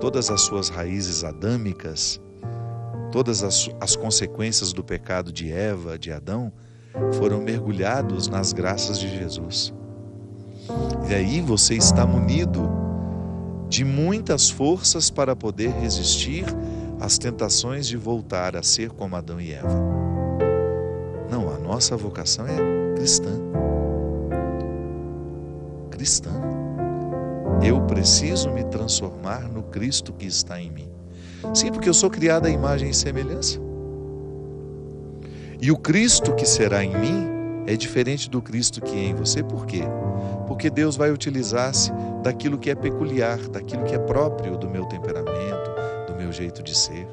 todas 0.00 0.30
as 0.30 0.42
suas 0.42 0.68
raízes 0.68 1.24
adâmicas, 1.24 2.20
todas 3.10 3.42
as, 3.42 3.70
as 3.80 3.96
consequências 3.96 4.72
do 4.72 4.82
pecado 4.82 5.32
de 5.32 5.52
Eva, 5.52 5.98
de 5.98 6.10
Adão, 6.10 6.52
foram 7.14 7.40
mergulhados 7.40 8.28
nas 8.28 8.52
graças 8.52 8.98
de 8.98 9.08
Jesus. 9.08 9.72
E 11.08 11.14
aí 11.14 11.40
você 11.40 11.74
está 11.74 12.06
munido 12.06 12.83
de 13.74 13.84
muitas 13.84 14.48
forças 14.48 15.10
para 15.10 15.34
poder 15.34 15.68
resistir 15.80 16.44
às 17.00 17.18
tentações 17.18 17.88
de 17.88 17.96
voltar 17.96 18.54
a 18.54 18.62
ser 18.62 18.90
como 18.90 19.16
Adão 19.16 19.40
e 19.40 19.52
Eva. 19.52 19.82
Não, 21.28 21.52
a 21.52 21.58
nossa 21.58 21.96
vocação 21.96 22.46
é 22.46 22.94
cristã. 22.94 23.30
Cristã. 25.90 26.30
Eu 27.64 27.80
preciso 27.80 28.48
me 28.52 28.62
transformar 28.62 29.40
no 29.48 29.64
Cristo 29.64 30.12
que 30.12 30.26
está 30.26 30.60
em 30.60 30.70
mim. 30.70 30.88
Sim, 31.52 31.72
porque 31.72 31.88
eu 31.88 31.94
sou 31.94 32.08
criado 32.08 32.46
à 32.46 32.50
imagem 32.50 32.90
e 32.90 32.94
semelhança. 32.94 33.58
E 35.60 35.72
o 35.72 35.76
Cristo 35.76 36.32
que 36.36 36.46
será 36.46 36.84
em 36.84 36.96
mim 36.96 37.33
é 37.66 37.76
diferente 37.76 38.28
do 38.28 38.42
Cristo 38.42 38.80
que 38.80 38.94
é 38.94 39.04
em 39.08 39.14
você. 39.14 39.42
Por 39.42 39.66
quê? 39.66 39.82
Porque 40.46 40.68
Deus 40.70 40.96
vai 40.96 41.10
utilizar-se 41.10 41.92
daquilo 42.22 42.58
que 42.58 42.70
é 42.70 42.74
peculiar, 42.74 43.38
daquilo 43.48 43.84
que 43.84 43.94
é 43.94 43.98
próprio 43.98 44.56
do 44.56 44.68
meu 44.68 44.84
temperamento, 44.86 45.70
do 46.06 46.14
meu 46.16 46.32
jeito 46.32 46.62
de 46.62 46.76
ser. 46.76 47.06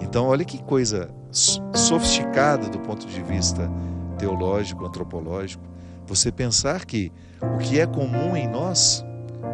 Então, 0.00 0.26
olha 0.26 0.44
que 0.44 0.62
coisa 0.62 1.08
sofisticada 1.30 2.68
do 2.68 2.78
ponto 2.80 3.06
de 3.06 3.22
vista 3.22 3.70
teológico, 4.18 4.84
antropológico, 4.84 5.62
você 6.06 6.32
pensar 6.32 6.84
que 6.84 7.12
o 7.40 7.58
que 7.58 7.78
é 7.78 7.86
comum 7.86 8.36
em 8.36 8.48
nós 8.48 9.04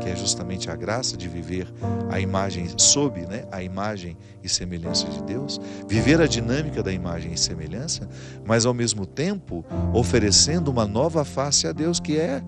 que 0.00 0.08
é 0.08 0.16
justamente 0.16 0.70
a 0.70 0.76
graça 0.76 1.16
de 1.16 1.28
viver 1.28 1.72
a 2.10 2.20
imagem 2.20 2.68
sob, 2.76 3.26
né, 3.26 3.46
a 3.50 3.62
imagem 3.62 4.16
e 4.42 4.48
semelhança 4.48 5.06
de 5.08 5.22
Deus, 5.22 5.60
viver 5.88 6.20
a 6.20 6.26
dinâmica 6.26 6.82
da 6.82 6.92
imagem 6.92 7.32
e 7.32 7.38
semelhança, 7.38 8.08
mas 8.44 8.66
ao 8.66 8.74
mesmo 8.74 9.06
tempo 9.06 9.64
oferecendo 9.92 10.70
uma 10.70 10.86
nova 10.86 11.24
face 11.24 11.66
a 11.66 11.72
Deus, 11.72 12.00
que 12.00 12.18
é 12.18 12.42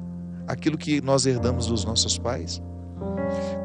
aquilo 0.46 0.79
que 0.79 1.01
nós 1.01 1.27
herdamos 1.27 1.66
dos 1.66 1.85
nossos 1.85 2.18
pais. 2.18 2.62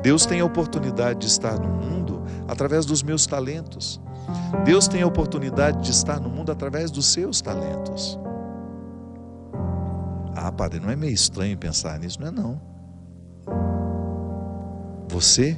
Deus 0.02 0.26
tem 0.26 0.42
a 0.42 0.46
oportunidade 0.46 1.20
de 1.20 1.28
estar 1.28 1.58
no 1.58 1.70
mundo 1.70 2.24
através 2.48 2.86
dos 2.86 3.02
meus 3.02 3.26
talentos. 3.26 4.02
Deus 4.66 4.88
tem 4.88 5.02
a 5.02 5.08
oportunidade 5.08 5.82
de 5.82 5.92
estar 5.92 6.20
no 6.20 6.30
mundo 6.30 6.52
através 6.52 6.92
dos 6.92 7.06
seus 7.08 7.42
talentos. 7.42 8.20
Ah, 10.36 10.52
padre, 10.52 10.80
não 10.80 10.90
é 10.90 10.96
meio 10.96 11.14
estranho 11.14 11.58
pensar 11.58 12.00
nisso? 12.00 12.20
Não 12.20 12.28
é 12.28 12.32
não. 12.32 12.73
Você, 15.14 15.56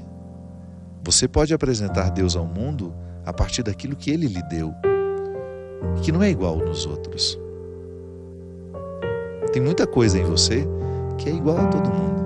você 1.02 1.30
pode 1.30 1.54
apresentar 1.54 2.10
Deus 2.10 2.36
ao 2.36 2.46
mundo 2.46 2.94
a 3.26 3.32
partir 3.32 3.64
daquilo 3.64 3.96
que 3.96 4.12
Ele 4.12 4.28
lhe 4.28 4.44
deu, 4.50 4.74
que 6.04 6.12
não 6.12 6.22
é 6.22 6.30
igual 6.30 6.58
nos 6.58 6.86
outros. 6.86 7.40
Tem 9.54 9.62
muita 9.62 9.88
coisa 9.88 10.20
em 10.20 10.26
você 10.26 10.68
que 11.18 11.30
é 11.30 11.34
igual 11.34 11.58
a 11.58 11.68
todo 11.68 11.90
mundo, 11.90 12.22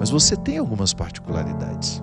mas 0.00 0.10
você 0.10 0.34
tem 0.34 0.58
algumas 0.58 0.92
particularidades. 0.92 2.02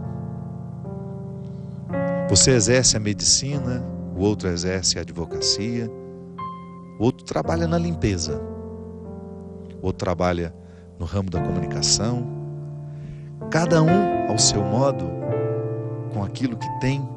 Você 2.30 2.52
exerce 2.52 2.96
a 2.96 3.00
medicina, 3.02 3.84
o 4.16 4.22
outro 4.22 4.48
exerce 4.48 4.98
a 4.98 5.02
advocacia, 5.02 5.92
o 6.98 7.04
outro 7.04 7.26
trabalha 7.26 7.68
na 7.68 7.78
limpeza, 7.78 8.42
o 9.82 9.88
outro 9.88 10.00
trabalha 10.00 10.56
no 10.98 11.06
ramo 11.06 11.30
da 11.30 11.42
comunicação, 11.42 12.41
cada 13.52 13.84
um 13.84 14.30
ao 14.30 14.40
seu 14.40 14.64
modo, 14.64 15.12
com 16.14 16.24
aquilo 16.24 16.56
que 16.56 16.70
tem, 16.80 17.08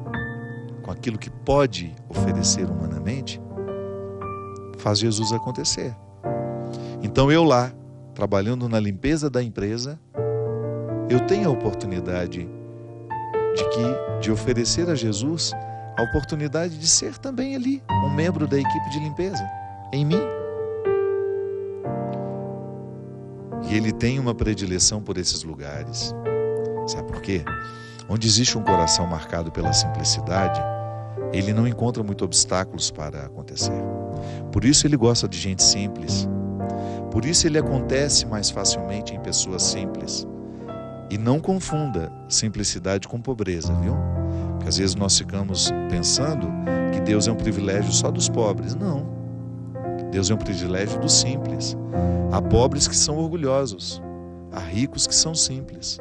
com 0.82 0.90
aquilo 0.90 1.16
que 1.16 1.30
pode 1.30 1.94
oferecer 2.08 2.68
humanamente, 2.68 3.40
faz 4.78 4.98
Jesus 4.98 5.32
acontecer. 5.32 5.94
Então 7.02 7.30
eu 7.30 7.44
lá, 7.44 7.72
trabalhando 8.14 8.68
na 8.68 8.80
limpeza 8.80 9.30
da 9.30 9.40
empresa, 9.42 9.98
eu 11.08 11.20
tenho 11.20 11.48
a 11.48 11.52
oportunidade 11.52 12.48
de 13.54 13.68
que 13.68 14.20
de 14.20 14.32
oferecer 14.32 14.90
a 14.90 14.94
Jesus 14.96 15.52
a 15.96 16.02
oportunidade 16.02 16.76
de 16.76 16.88
ser 16.88 17.16
também 17.18 17.54
ali 17.54 17.80
um 17.88 18.10
membro 18.10 18.48
da 18.48 18.58
equipe 18.58 18.90
de 18.90 18.98
limpeza 18.98 19.48
em 19.92 20.04
mim. 20.04 20.43
Ele 23.76 23.92
tem 23.92 24.18
uma 24.18 24.34
predileção 24.34 25.02
por 25.02 25.18
esses 25.18 25.42
lugares. 25.42 26.14
Sabe 26.86 27.08
por 27.08 27.20
quê? 27.20 27.42
Onde 28.08 28.26
existe 28.26 28.58
um 28.58 28.62
coração 28.62 29.06
marcado 29.06 29.50
pela 29.50 29.72
simplicidade, 29.72 30.60
ele 31.32 31.52
não 31.52 31.66
encontra 31.66 32.02
muito 32.02 32.24
obstáculos 32.24 32.90
para 32.90 33.24
acontecer. 33.24 33.82
Por 34.52 34.64
isso 34.64 34.86
ele 34.86 34.96
gosta 34.96 35.26
de 35.26 35.38
gente 35.38 35.62
simples. 35.62 36.28
Por 37.10 37.24
isso 37.24 37.46
ele 37.46 37.58
acontece 37.58 38.26
mais 38.26 38.50
facilmente 38.50 39.14
em 39.14 39.20
pessoas 39.20 39.62
simples. 39.62 40.26
E 41.10 41.18
não 41.18 41.40
confunda 41.40 42.12
simplicidade 42.28 43.08
com 43.08 43.20
pobreza, 43.20 43.72
viu? 43.74 43.96
Porque 44.52 44.68
às 44.68 44.78
vezes 44.78 44.94
nós 44.94 45.16
ficamos 45.16 45.70
pensando 45.88 46.48
que 46.92 47.00
Deus 47.00 47.26
é 47.26 47.32
um 47.32 47.36
privilégio 47.36 47.92
só 47.92 48.10
dos 48.10 48.28
pobres. 48.28 48.74
Não. 48.74 49.23
Deus 50.14 50.30
é 50.30 50.34
um 50.34 50.38
privilégio 50.38 51.00
dos 51.00 51.12
simples. 51.12 51.76
Há 52.30 52.40
pobres 52.40 52.86
que 52.86 52.94
são 52.94 53.18
orgulhosos, 53.18 54.00
há 54.52 54.60
ricos 54.60 55.08
que 55.08 55.14
são 55.14 55.34
simples. 55.34 55.98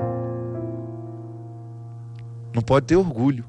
Não 2.53 2.61
pode 2.61 2.85
ter 2.85 2.95
orgulho. 2.95 3.43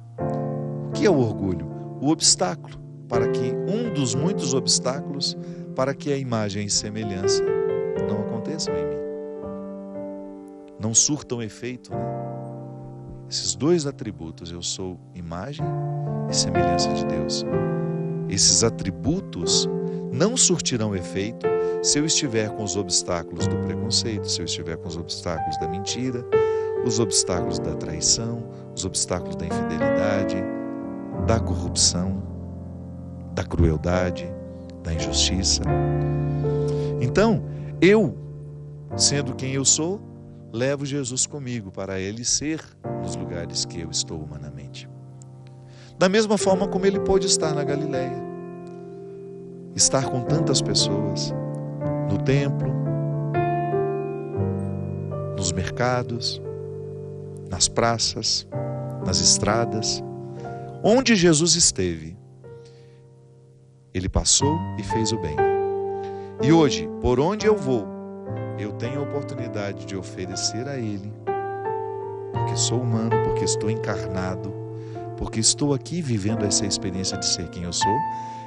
O 0.88 0.92
que 0.92 1.05
é 1.05 1.11
o 1.11 1.18
orgulho? 1.18 1.70
O 2.00 2.09
obstáculo 2.09 2.79
para 3.11 3.29
que 3.29 3.53
um 3.68 3.92
dos 3.92 4.14
muitos 4.14 4.55
obstáculos 4.55 5.37
para 5.77 5.92
que 5.92 6.11
a 6.11 6.16
imagem 6.16 6.64
e 6.64 6.70
semelhança 6.70 7.44
não 8.09 8.22
aconteçam 8.22 8.74
em 8.74 8.87
mim. 8.87 9.03
Não 10.81 10.94
surtam 10.94 11.42
efeito, 11.42 11.90
né? 11.90 11.98
Esses 13.29 13.55
dois 13.55 13.87
atributos, 13.87 14.50
eu 14.50 14.62
sou 14.62 14.98
imagem 15.14 15.66
e 16.31 16.35
semelhança 16.35 16.90
de 16.94 17.05
Deus. 17.05 17.44
Esses 18.31 18.64
atributos 18.64 19.68
não 20.14 20.37
surtirão 20.37 20.94
efeito 20.94 21.44
se 21.83 21.98
eu 21.98 22.07
estiver 22.07 22.48
com 22.50 22.62
os 22.62 22.77
obstáculos 22.77 23.48
do 23.48 23.57
preconceito, 23.57 24.31
se 24.31 24.40
eu 24.40 24.44
estiver 24.44 24.77
com 24.77 24.87
os 24.88 24.96
obstáculos 24.96 25.59
da 25.59 25.68
mentira, 25.68 26.24
os 26.87 27.00
obstáculos 27.00 27.59
da 27.59 27.74
traição, 27.74 28.48
os 28.74 28.85
obstáculos 28.85 29.35
da 29.35 29.46
infidelidade, 29.46 30.37
da 31.27 31.40
corrupção, 31.40 32.22
da 33.35 33.42
crueldade, 33.42 34.33
da 34.85 34.94
injustiça. 34.94 35.62
Então, 37.00 37.44
eu, 37.81 38.16
sendo 38.96 39.35
quem 39.35 39.53
eu 39.53 39.64
sou, 39.64 40.00
levo 40.53 40.87
Jesus 40.87 41.27
comigo 41.27 41.72
para 41.72 41.98
ele 41.98 42.24
ser 42.24 42.61
nos 43.03 43.16
lugares 43.16 43.64
que 43.64 43.81
eu 43.81 43.90
estou 43.90 44.22
humanamente. 44.22 44.88
Da 45.98 46.09
mesma 46.09 46.38
forma 46.38 46.68
como 46.68 46.87
ele 46.87 47.00
pôde 47.00 47.27
estar 47.27 47.53
na 47.53 47.64
Galileia 47.64 48.24
estar 49.75 50.05
com 50.07 50.23
tantas 50.23 50.63
pessoas 50.63 51.35
no 52.11 52.19
templo, 52.19 52.73
nos 55.37 55.53
mercados, 55.53 56.41
nas 57.51 57.69
praças, 57.69 58.47
nas 59.05 59.21
estradas, 59.21 60.03
onde 60.83 61.17
Jesus 61.17 61.57
esteve, 61.57 62.17
ele 63.93 64.09
passou 64.09 64.59
e 64.79 64.83
fez 64.83 65.13
o 65.13 65.19
bem. 65.19 65.37
E 66.43 66.53
hoje, 66.53 66.89
por 67.01 67.21
onde 67.21 67.47
eu 67.47 67.57
vou, 67.57 67.87
eu 68.59 68.73
tenho 68.73 69.01
a 69.01 69.03
oportunidade 69.03 69.85
de 69.87 69.97
oferecer 69.97 70.69
a 70.69 70.77
Ele, 70.77 71.13
porque 72.33 72.57
sou 72.57 72.81
humano, 72.81 73.11
porque 73.25 73.45
estou 73.45 73.71
encarnado, 73.71 74.53
porque 75.17 75.39
estou 75.39 75.73
aqui 75.73 76.03
vivendo 76.03 76.45
essa 76.45 76.67
experiência 76.67 77.17
de 77.17 77.27
ser 77.27 77.49
quem 77.49 77.63
eu 77.63 77.73
sou 77.73 77.97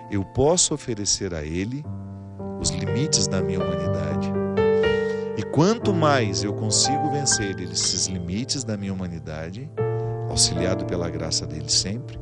eu 0.09 0.23
posso 0.23 0.73
oferecer 0.73 1.33
a 1.33 1.43
Ele 1.43 1.83
os 2.59 2.69
limites 2.69 3.27
da 3.27 3.41
minha 3.41 3.59
humanidade. 3.59 4.31
E 5.37 5.43
quanto 5.43 5.93
mais 5.93 6.43
eu 6.43 6.53
consigo 6.53 7.11
vencer 7.11 7.59
esses 7.59 8.07
limites 8.07 8.63
da 8.63 8.75
minha 8.75 8.93
humanidade, 8.93 9.69
auxiliado 10.29 10.85
pela 10.85 11.09
graça 11.09 11.45
dele 11.45 11.69
sempre, 11.69 12.19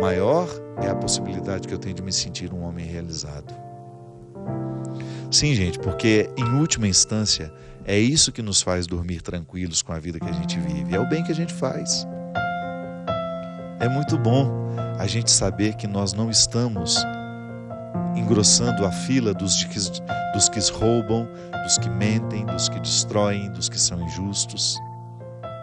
maior 0.00 0.48
é 0.82 0.88
a 0.88 0.94
possibilidade 0.94 1.66
que 1.66 1.74
eu 1.74 1.78
tenho 1.78 1.94
de 1.94 2.02
me 2.02 2.12
sentir 2.12 2.52
um 2.52 2.62
homem 2.62 2.86
realizado. 2.86 3.52
Sim, 5.30 5.54
gente, 5.54 5.78
porque 5.78 6.30
em 6.36 6.58
última 6.60 6.86
instância 6.86 7.52
é 7.84 7.98
isso 7.98 8.30
que 8.30 8.42
nos 8.42 8.62
faz 8.62 8.86
dormir 8.86 9.22
tranquilos 9.22 9.82
com 9.82 9.92
a 9.92 9.98
vida 9.98 10.20
que 10.20 10.28
a 10.28 10.32
gente 10.32 10.58
vive, 10.58 10.94
é 10.94 11.00
o 11.00 11.08
bem 11.08 11.24
que 11.24 11.32
a 11.32 11.34
gente 11.34 11.52
faz. 11.52 12.06
É 13.80 13.88
muito 13.88 14.16
bom 14.16 14.66
a 14.98 15.06
gente 15.06 15.30
saber 15.30 15.74
que 15.74 15.86
nós 15.86 16.12
não 16.12 16.30
estamos 16.30 16.96
engrossando 18.14 18.86
a 18.86 18.90
fila 18.90 19.34
dos 19.34 19.62
que, 19.64 19.78
dos 20.32 20.48
que 20.48 20.60
roubam, 20.72 21.28
dos 21.64 21.78
que 21.78 21.90
mentem, 21.90 22.46
dos 22.46 22.68
que 22.68 22.80
destroem, 22.80 23.50
dos 23.50 23.68
que 23.68 23.78
são 23.78 24.00
injustos. 24.02 24.78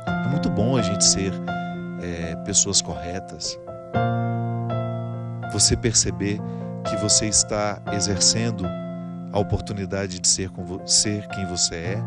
É 0.08 0.28
muito 0.30 0.50
bom 0.50 0.78
a 0.78 0.82
gente 0.82 1.04
ser 1.04 1.34
é, 2.02 2.36
pessoas 2.38 2.82
corretas. 2.82 3.58
Você 5.52 5.76
perceber 5.76 6.40
que 6.88 6.96
você 6.98 7.28
está 7.28 7.82
exercendo 7.92 8.66
a 9.32 9.40
oportunidade 9.40 10.20
de 10.20 10.28
ser, 10.28 10.52
ser 10.86 11.28
quem 11.30 11.46
você 11.48 11.76
é, 11.76 11.98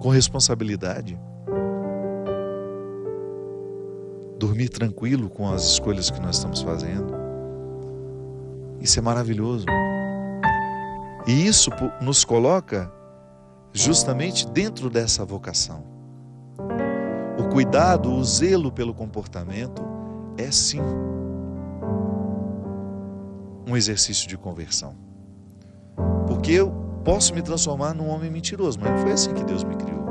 com 0.00 0.08
responsabilidade 0.08 1.18
dormir 4.38 4.68
tranquilo 4.68 5.28
com 5.28 5.50
as 5.52 5.64
escolhas 5.64 6.10
que 6.10 6.20
nós 6.20 6.36
estamos 6.36 6.62
fazendo. 6.62 7.12
Isso 8.80 8.98
é 8.98 9.02
maravilhoso. 9.02 9.66
E 11.26 11.46
isso 11.46 11.70
nos 12.00 12.24
coloca 12.24 12.90
justamente 13.72 14.46
dentro 14.48 14.88
dessa 14.88 15.24
vocação. 15.24 15.82
O 17.38 17.48
cuidado, 17.48 18.12
o 18.12 18.24
zelo 18.24 18.72
pelo 18.72 18.94
comportamento 18.94 19.82
é 20.36 20.50
sim 20.50 20.80
um 23.66 23.76
exercício 23.76 24.26
de 24.28 24.38
conversão. 24.38 24.94
Porque 26.26 26.52
eu 26.52 26.70
posso 27.04 27.34
me 27.34 27.42
transformar 27.42 27.94
num 27.94 28.08
homem 28.08 28.30
mentiroso, 28.30 28.78
mas 28.80 28.90
não 28.90 28.98
foi 28.98 29.12
assim 29.12 29.34
que 29.34 29.44
Deus 29.44 29.64
me 29.64 29.76
criou. 29.76 30.07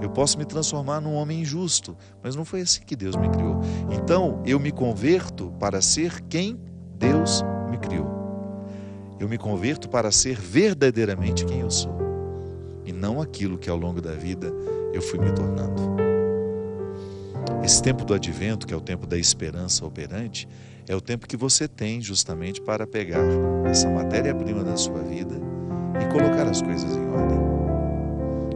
Eu 0.00 0.10
posso 0.10 0.38
me 0.38 0.44
transformar 0.44 1.00
num 1.00 1.14
homem 1.14 1.40
injusto, 1.42 1.96
mas 2.22 2.34
não 2.34 2.44
foi 2.44 2.62
assim 2.62 2.82
que 2.82 2.96
Deus 2.96 3.16
me 3.16 3.28
criou. 3.28 3.60
Então, 3.90 4.42
eu 4.46 4.58
me 4.58 4.70
converto 4.72 5.52
para 5.58 5.80
ser 5.80 6.20
quem 6.22 6.58
Deus 6.98 7.42
me 7.70 7.78
criou. 7.78 8.08
Eu 9.18 9.28
me 9.28 9.36
converto 9.36 9.88
para 9.88 10.10
ser 10.10 10.36
verdadeiramente 10.36 11.44
quem 11.44 11.60
eu 11.60 11.70
sou 11.70 12.00
e 12.84 12.92
não 12.92 13.20
aquilo 13.20 13.58
que 13.58 13.70
ao 13.70 13.76
longo 13.76 14.00
da 14.00 14.12
vida 14.12 14.52
eu 14.92 15.02
fui 15.02 15.18
me 15.18 15.30
tornando. 15.32 15.80
Esse 17.62 17.82
tempo 17.82 18.04
do 18.04 18.14
advento, 18.14 18.66
que 18.66 18.74
é 18.74 18.76
o 18.76 18.80
tempo 18.80 19.06
da 19.06 19.18
esperança 19.18 19.84
operante, 19.84 20.48
é 20.88 20.96
o 20.96 21.00
tempo 21.00 21.26
que 21.28 21.36
você 21.36 21.68
tem 21.68 22.00
justamente 22.00 22.60
para 22.60 22.86
pegar 22.86 23.24
essa 23.64 23.88
matéria-prima 23.88 24.64
da 24.64 24.76
sua 24.76 25.00
vida 25.02 25.36
e 26.00 26.12
colocar 26.12 26.46
as 26.48 26.60
coisas 26.62 26.96
em 26.96 27.06
ordem. 27.08 27.69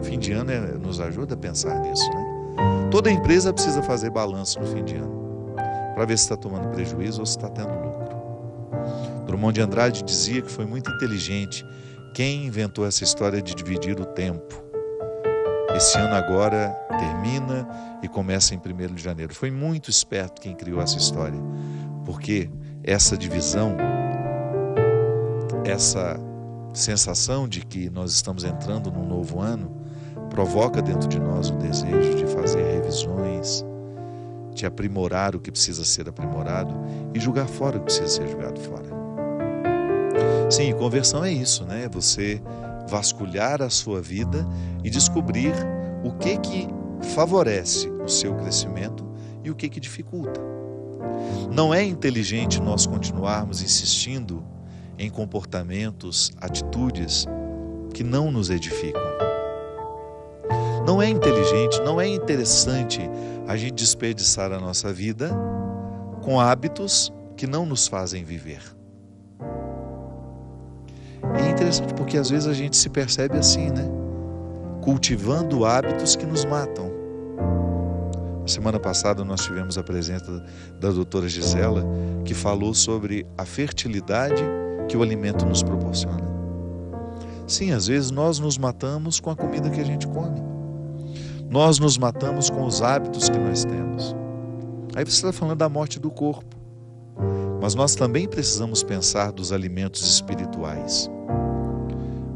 Fim 0.05 0.19
de 0.19 0.33
ano 0.33 0.51
é, 0.51 0.59
nos 0.59 0.99
ajuda 0.99 1.33
a 1.33 1.37
pensar 1.37 1.79
nisso, 1.79 2.07
né? 2.11 2.89
Toda 2.91 3.11
empresa 3.11 3.51
precisa 3.51 3.81
fazer 3.81 4.09
balanço 4.09 4.59
no 4.59 4.67
fim 4.67 4.83
de 4.83 4.95
ano 4.95 5.55
para 5.95 6.05
ver 6.05 6.17
se 6.17 6.25
está 6.25 6.37
tomando 6.37 6.69
prejuízo 6.69 7.21
ou 7.21 7.25
se 7.25 7.37
está 7.37 7.49
tendo 7.49 7.73
lucro. 7.73 8.15
Drummond 9.25 9.55
de 9.55 9.61
Andrade 9.61 10.03
dizia 10.03 10.41
que 10.41 10.51
foi 10.51 10.65
muito 10.65 10.91
inteligente 10.91 11.65
quem 12.13 12.45
inventou 12.45 12.85
essa 12.85 13.03
história 13.03 13.41
de 13.41 13.55
dividir 13.55 13.99
o 13.99 14.05
tempo. 14.05 14.63
Esse 15.75 15.97
ano 15.97 16.15
agora 16.15 16.69
termina 16.97 17.67
e 18.01 18.07
começa 18.07 18.53
em 18.53 18.57
1 18.57 18.93
de 18.93 19.03
janeiro. 19.03 19.33
Foi 19.33 19.51
muito 19.51 19.89
esperto 19.89 20.41
quem 20.41 20.55
criou 20.55 20.81
essa 20.81 20.97
história, 20.97 21.39
porque 22.05 22.49
essa 22.83 23.17
divisão, 23.17 23.75
essa 25.65 26.17
sensação 26.73 27.47
de 27.47 27.65
que 27.65 27.89
nós 27.89 28.11
estamos 28.11 28.43
entrando 28.43 28.91
num 28.91 29.05
novo 29.05 29.41
ano, 29.41 29.84
provoca 30.35 30.81
dentro 30.81 31.07
de 31.07 31.17
nós 31.17 31.49
o 31.49 31.53
desejo 31.53 32.13
de 32.15 32.27
fazer 32.27 32.61
revisões, 32.61 33.63
de 34.53 34.65
aprimorar 34.65 35.33
o 35.33 35.39
que 35.39 35.49
precisa 35.49 35.85
ser 35.85 36.09
aprimorado 36.09 36.75
e 37.13 37.19
julgar 37.21 37.47
fora 37.47 37.77
o 37.77 37.79
que 37.79 37.85
precisa 37.85 38.09
ser 38.09 38.27
julgado 38.27 38.59
fora. 38.59 38.85
Sim, 40.49 40.73
conversão 40.73 41.23
é 41.23 41.31
isso, 41.31 41.63
né? 41.63 41.87
Você 41.89 42.41
vasculhar 42.89 43.61
a 43.61 43.69
sua 43.69 44.01
vida 44.01 44.45
e 44.83 44.89
descobrir 44.89 45.53
o 46.03 46.11
que 46.11 46.37
que 46.39 46.67
favorece 47.15 47.87
o 47.87 48.09
seu 48.09 48.35
crescimento 48.35 49.05
e 49.41 49.49
o 49.49 49.55
que 49.55 49.69
que 49.69 49.79
dificulta. 49.79 50.41
Não 51.49 51.73
é 51.73 51.81
inteligente 51.81 52.59
nós 52.59 52.85
continuarmos 52.85 53.61
insistindo 53.61 54.43
em 54.99 55.09
comportamentos, 55.09 56.33
atitudes 56.41 57.25
que 57.93 58.03
não 58.03 58.29
nos 58.29 58.49
edificam. 58.49 59.24
Não 60.85 61.01
é 61.01 61.09
inteligente, 61.09 61.81
não 61.81 61.99
é 61.99 62.07
interessante 62.07 63.01
a 63.47 63.55
gente 63.57 63.73
desperdiçar 63.73 64.51
a 64.51 64.59
nossa 64.59 64.93
vida 64.93 65.31
com 66.21 66.39
hábitos 66.39 67.11
que 67.35 67.47
não 67.47 67.65
nos 67.65 67.87
fazem 67.87 68.23
viver. 68.23 68.61
É 71.37 71.49
interessante 71.49 71.93
porque 71.93 72.17
às 72.17 72.29
vezes 72.29 72.47
a 72.47 72.53
gente 72.53 72.77
se 72.77 72.89
percebe 72.89 73.37
assim, 73.37 73.69
né? 73.69 73.89
Cultivando 74.81 75.65
hábitos 75.65 76.15
que 76.15 76.25
nos 76.25 76.45
matam. 76.45 76.93
Semana 78.45 78.79
passada 78.79 79.25
nós 79.25 79.43
tivemos 79.43 79.75
a 79.77 79.83
presença 79.83 80.43
da 80.79 80.91
doutora 80.91 81.27
Gisela, 81.27 81.83
que 82.23 82.35
falou 82.35 82.75
sobre 82.75 83.25
a 83.35 83.43
fertilidade 83.43 84.43
que 84.87 84.95
o 84.95 85.01
alimento 85.01 85.47
nos 85.47 85.63
proporciona. 85.63 86.23
Sim, 87.47 87.71
às 87.71 87.87
vezes 87.87 88.11
nós 88.11 88.37
nos 88.37 88.57
matamos 88.57 89.19
com 89.19 89.31
a 89.31 89.35
comida 89.35 89.69
que 89.69 89.81
a 89.81 89.83
gente 89.83 90.07
come. 90.07 90.54
Nós 91.49 91.79
nos 91.79 91.97
matamos 91.97 92.49
com 92.49 92.65
os 92.65 92.81
hábitos 92.81 93.29
que 93.29 93.37
nós 93.37 93.63
temos. 93.63 94.15
Aí 94.95 95.03
você 95.03 95.17
está 95.17 95.33
falando 95.33 95.57
da 95.57 95.69
morte 95.69 95.99
do 95.99 96.09
corpo. 96.09 96.55
Mas 97.61 97.75
nós 97.75 97.95
também 97.95 98.27
precisamos 98.27 98.83
pensar 98.83 99.31
dos 99.31 99.51
alimentos 99.51 100.03
espirituais. 100.03 101.09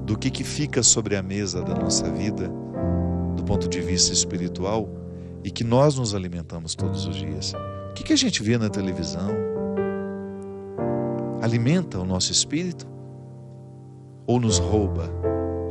Do 0.05 0.17
que, 0.17 0.29
que 0.31 0.43
fica 0.43 0.81
sobre 0.81 1.15
a 1.15 1.21
mesa 1.21 1.61
da 1.61 1.75
nossa 1.75 2.09
vida, 2.09 2.51
do 3.35 3.43
ponto 3.43 3.67
de 3.67 3.79
vista 3.79 4.11
espiritual, 4.11 4.89
e 5.43 5.51
que 5.51 5.63
nós 5.63 5.97
nos 5.97 6.15
alimentamos 6.15 6.75
todos 6.75 7.05
os 7.05 7.15
dias. 7.15 7.53
O 7.91 7.93
que, 7.93 8.03
que 8.03 8.13
a 8.13 8.17
gente 8.17 8.41
vê 8.41 8.57
na 8.57 8.69
televisão? 8.69 9.29
Alimenta 11.41 11.99
o 11.99 12.05
nosso 12.05 12.31
espírito? 12.31 12.87
Ou 14.27 14.39
nos 14.39 14.57
rouba 14.57 15.09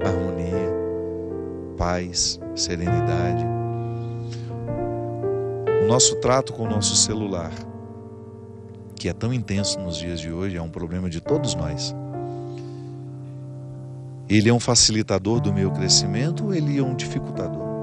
harmonia, 0.04 0.67
paz, 1.78 2.38
serenidade? 2.56 3.46
O 5.82 5.86
nosso 5.86 6.16
trato 6.16 6.52
com 6.52 6.64
o 6.64 6.68
nosso 6.68 6.96
celular, 6.96 7.52
que 8.96 9.08
é 9.08 9.12
tão 9.12 9.32
intenso 9.32 9.78
nos 9.78 9.96
dias 9.96 10.20
de 10.20 10.30
hoje, 10.30 10.56
é 10.56 10.60
um 10.62 10.68
problema 10.68 11.08
de 11.08 11.20
todos 11.20 11.54
nós. 11.54 11.94
Ele 14.28 14.50
é 14.50 14.52
um 14.52 14.60
facilitador 14.60 15.40
do 15.40 15.54
meu 15.54 15.70
crescimento 15.70 16.46
ou 16.46 16.54
ele 16.54 16.78
é 16.78 16.82
um 16.82 16.94
dificultador? 16.94 17.80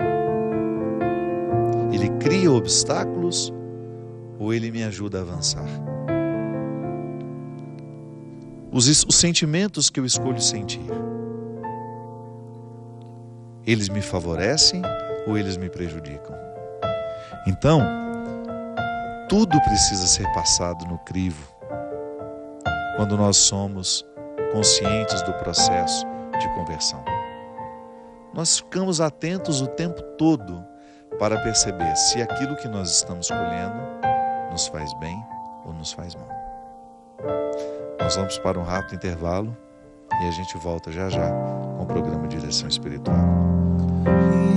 Ele 1.91 2.09
cria 2.19 2.51
obstáculos 2.51 3.51
ou 4.37 4.53
ele 4.53 4.69
me 4.69 4.83
ajuda 4.83 5.19
a 5.19 5.21
avançar? 5.21 5.65
Os, 8.71 9.05
os 9.05 9.15
sentimentos 9.15 9.89
que 9.89 9.99
eu 9.99 10.05
escolho 10.05 10.41
sentir, 10.41 10.85
eles 13.65 13.89
me 13.89 14.01
favorecem 14.01 14.81
ou 15.27 15.37
eles 15.37 15.57
me 15.57 15.69
prejudicam? 15.69 16.35
Então, 17.47 17.81
tudo 19.27 19.59
precisa 19.61 20.05
ser 20.05 20.27
passado 20.33 20.85
no 20.85 20.99
crivo 20.99 21.53
quando 22.95 23.17
nós 23.17 23.37
somos 23.37 24.05
conscientes 24.51 25.21
do 25.23 25.33
processo 25.33 26.05
de 26.39 26.47
conversão. 26.53 27.03
Nós 28.33 28.57
ficamos 28.57 29.01
atentos 29.01 29.61
o 29.61 29.67
tempo 29.67 30.01
todo 30.17 30.63
para 31.17 31.39
perceber 31.39 31.95
se 31.95 32.21
aquilo 32.21 32.55
que 32.57 32.67
nós 32.67 32.89
estamos 32.91 33.29
colhendo 33.29 33.77
nos 34.51 34.67
faz 34.67 34.93
bem 34.99 35.17
ou 35.65 35.73
nos 35.73 35.91
faz 35.91 36.15
mal. 36.15 36.29
Nós 37.99 38.15
vamos 38.15 38.37
para 38.37 38.59
um 38.59 38.63
rápido 38.63 38.95
intervalo 38.95 39.57
e 40.21 40.27
a 40.27 40.31
gente 40.31 40.57
volta 40.57 40.91
já 40.91 41.09
já 41.09 41.64
o 41.85 41.87
programa 41.87 42.27
Direção 42.27 42.67
Espiritual. 42.67 43.15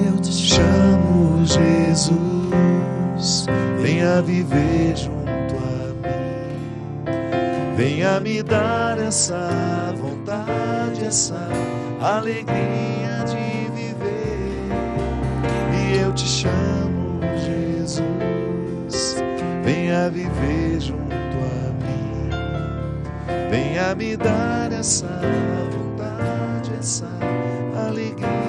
Eu 0.06 0.18
te 0.20 0.32
chamo, 0.32 1.44
Jesus, 1.44 3.46
venha 3.80 4.20
viver 4.22 4.96
junto 4.96 5.54
a 5.54 5.92
mim, 6.08 7.04
venha 7.76 8.18
me 8.20 8.42
dar 8.42 8.98
essa 8.98 9.94
vontade, 9.96 11.04
essa 11.04 11.48
alegria 12.00 13.24
de 13.26 13.58
eu 16.08 16.12
te 16.12 16.26
chamo, 16.26 17.20
Jesus. 17.44 18.02
Venha 19.62 20.10
viver 20.10 20.80
junto 20.80 21.12
a 21.12 21.70
mim. 21.84 22.30
Venha 23.50 23.94
me 23.94 24.16
dar 24.16 24.72
essa 24.72 25.06
vontade, 25.06 25.87
essa 26.78 27.08
alegria. 27.88 28.47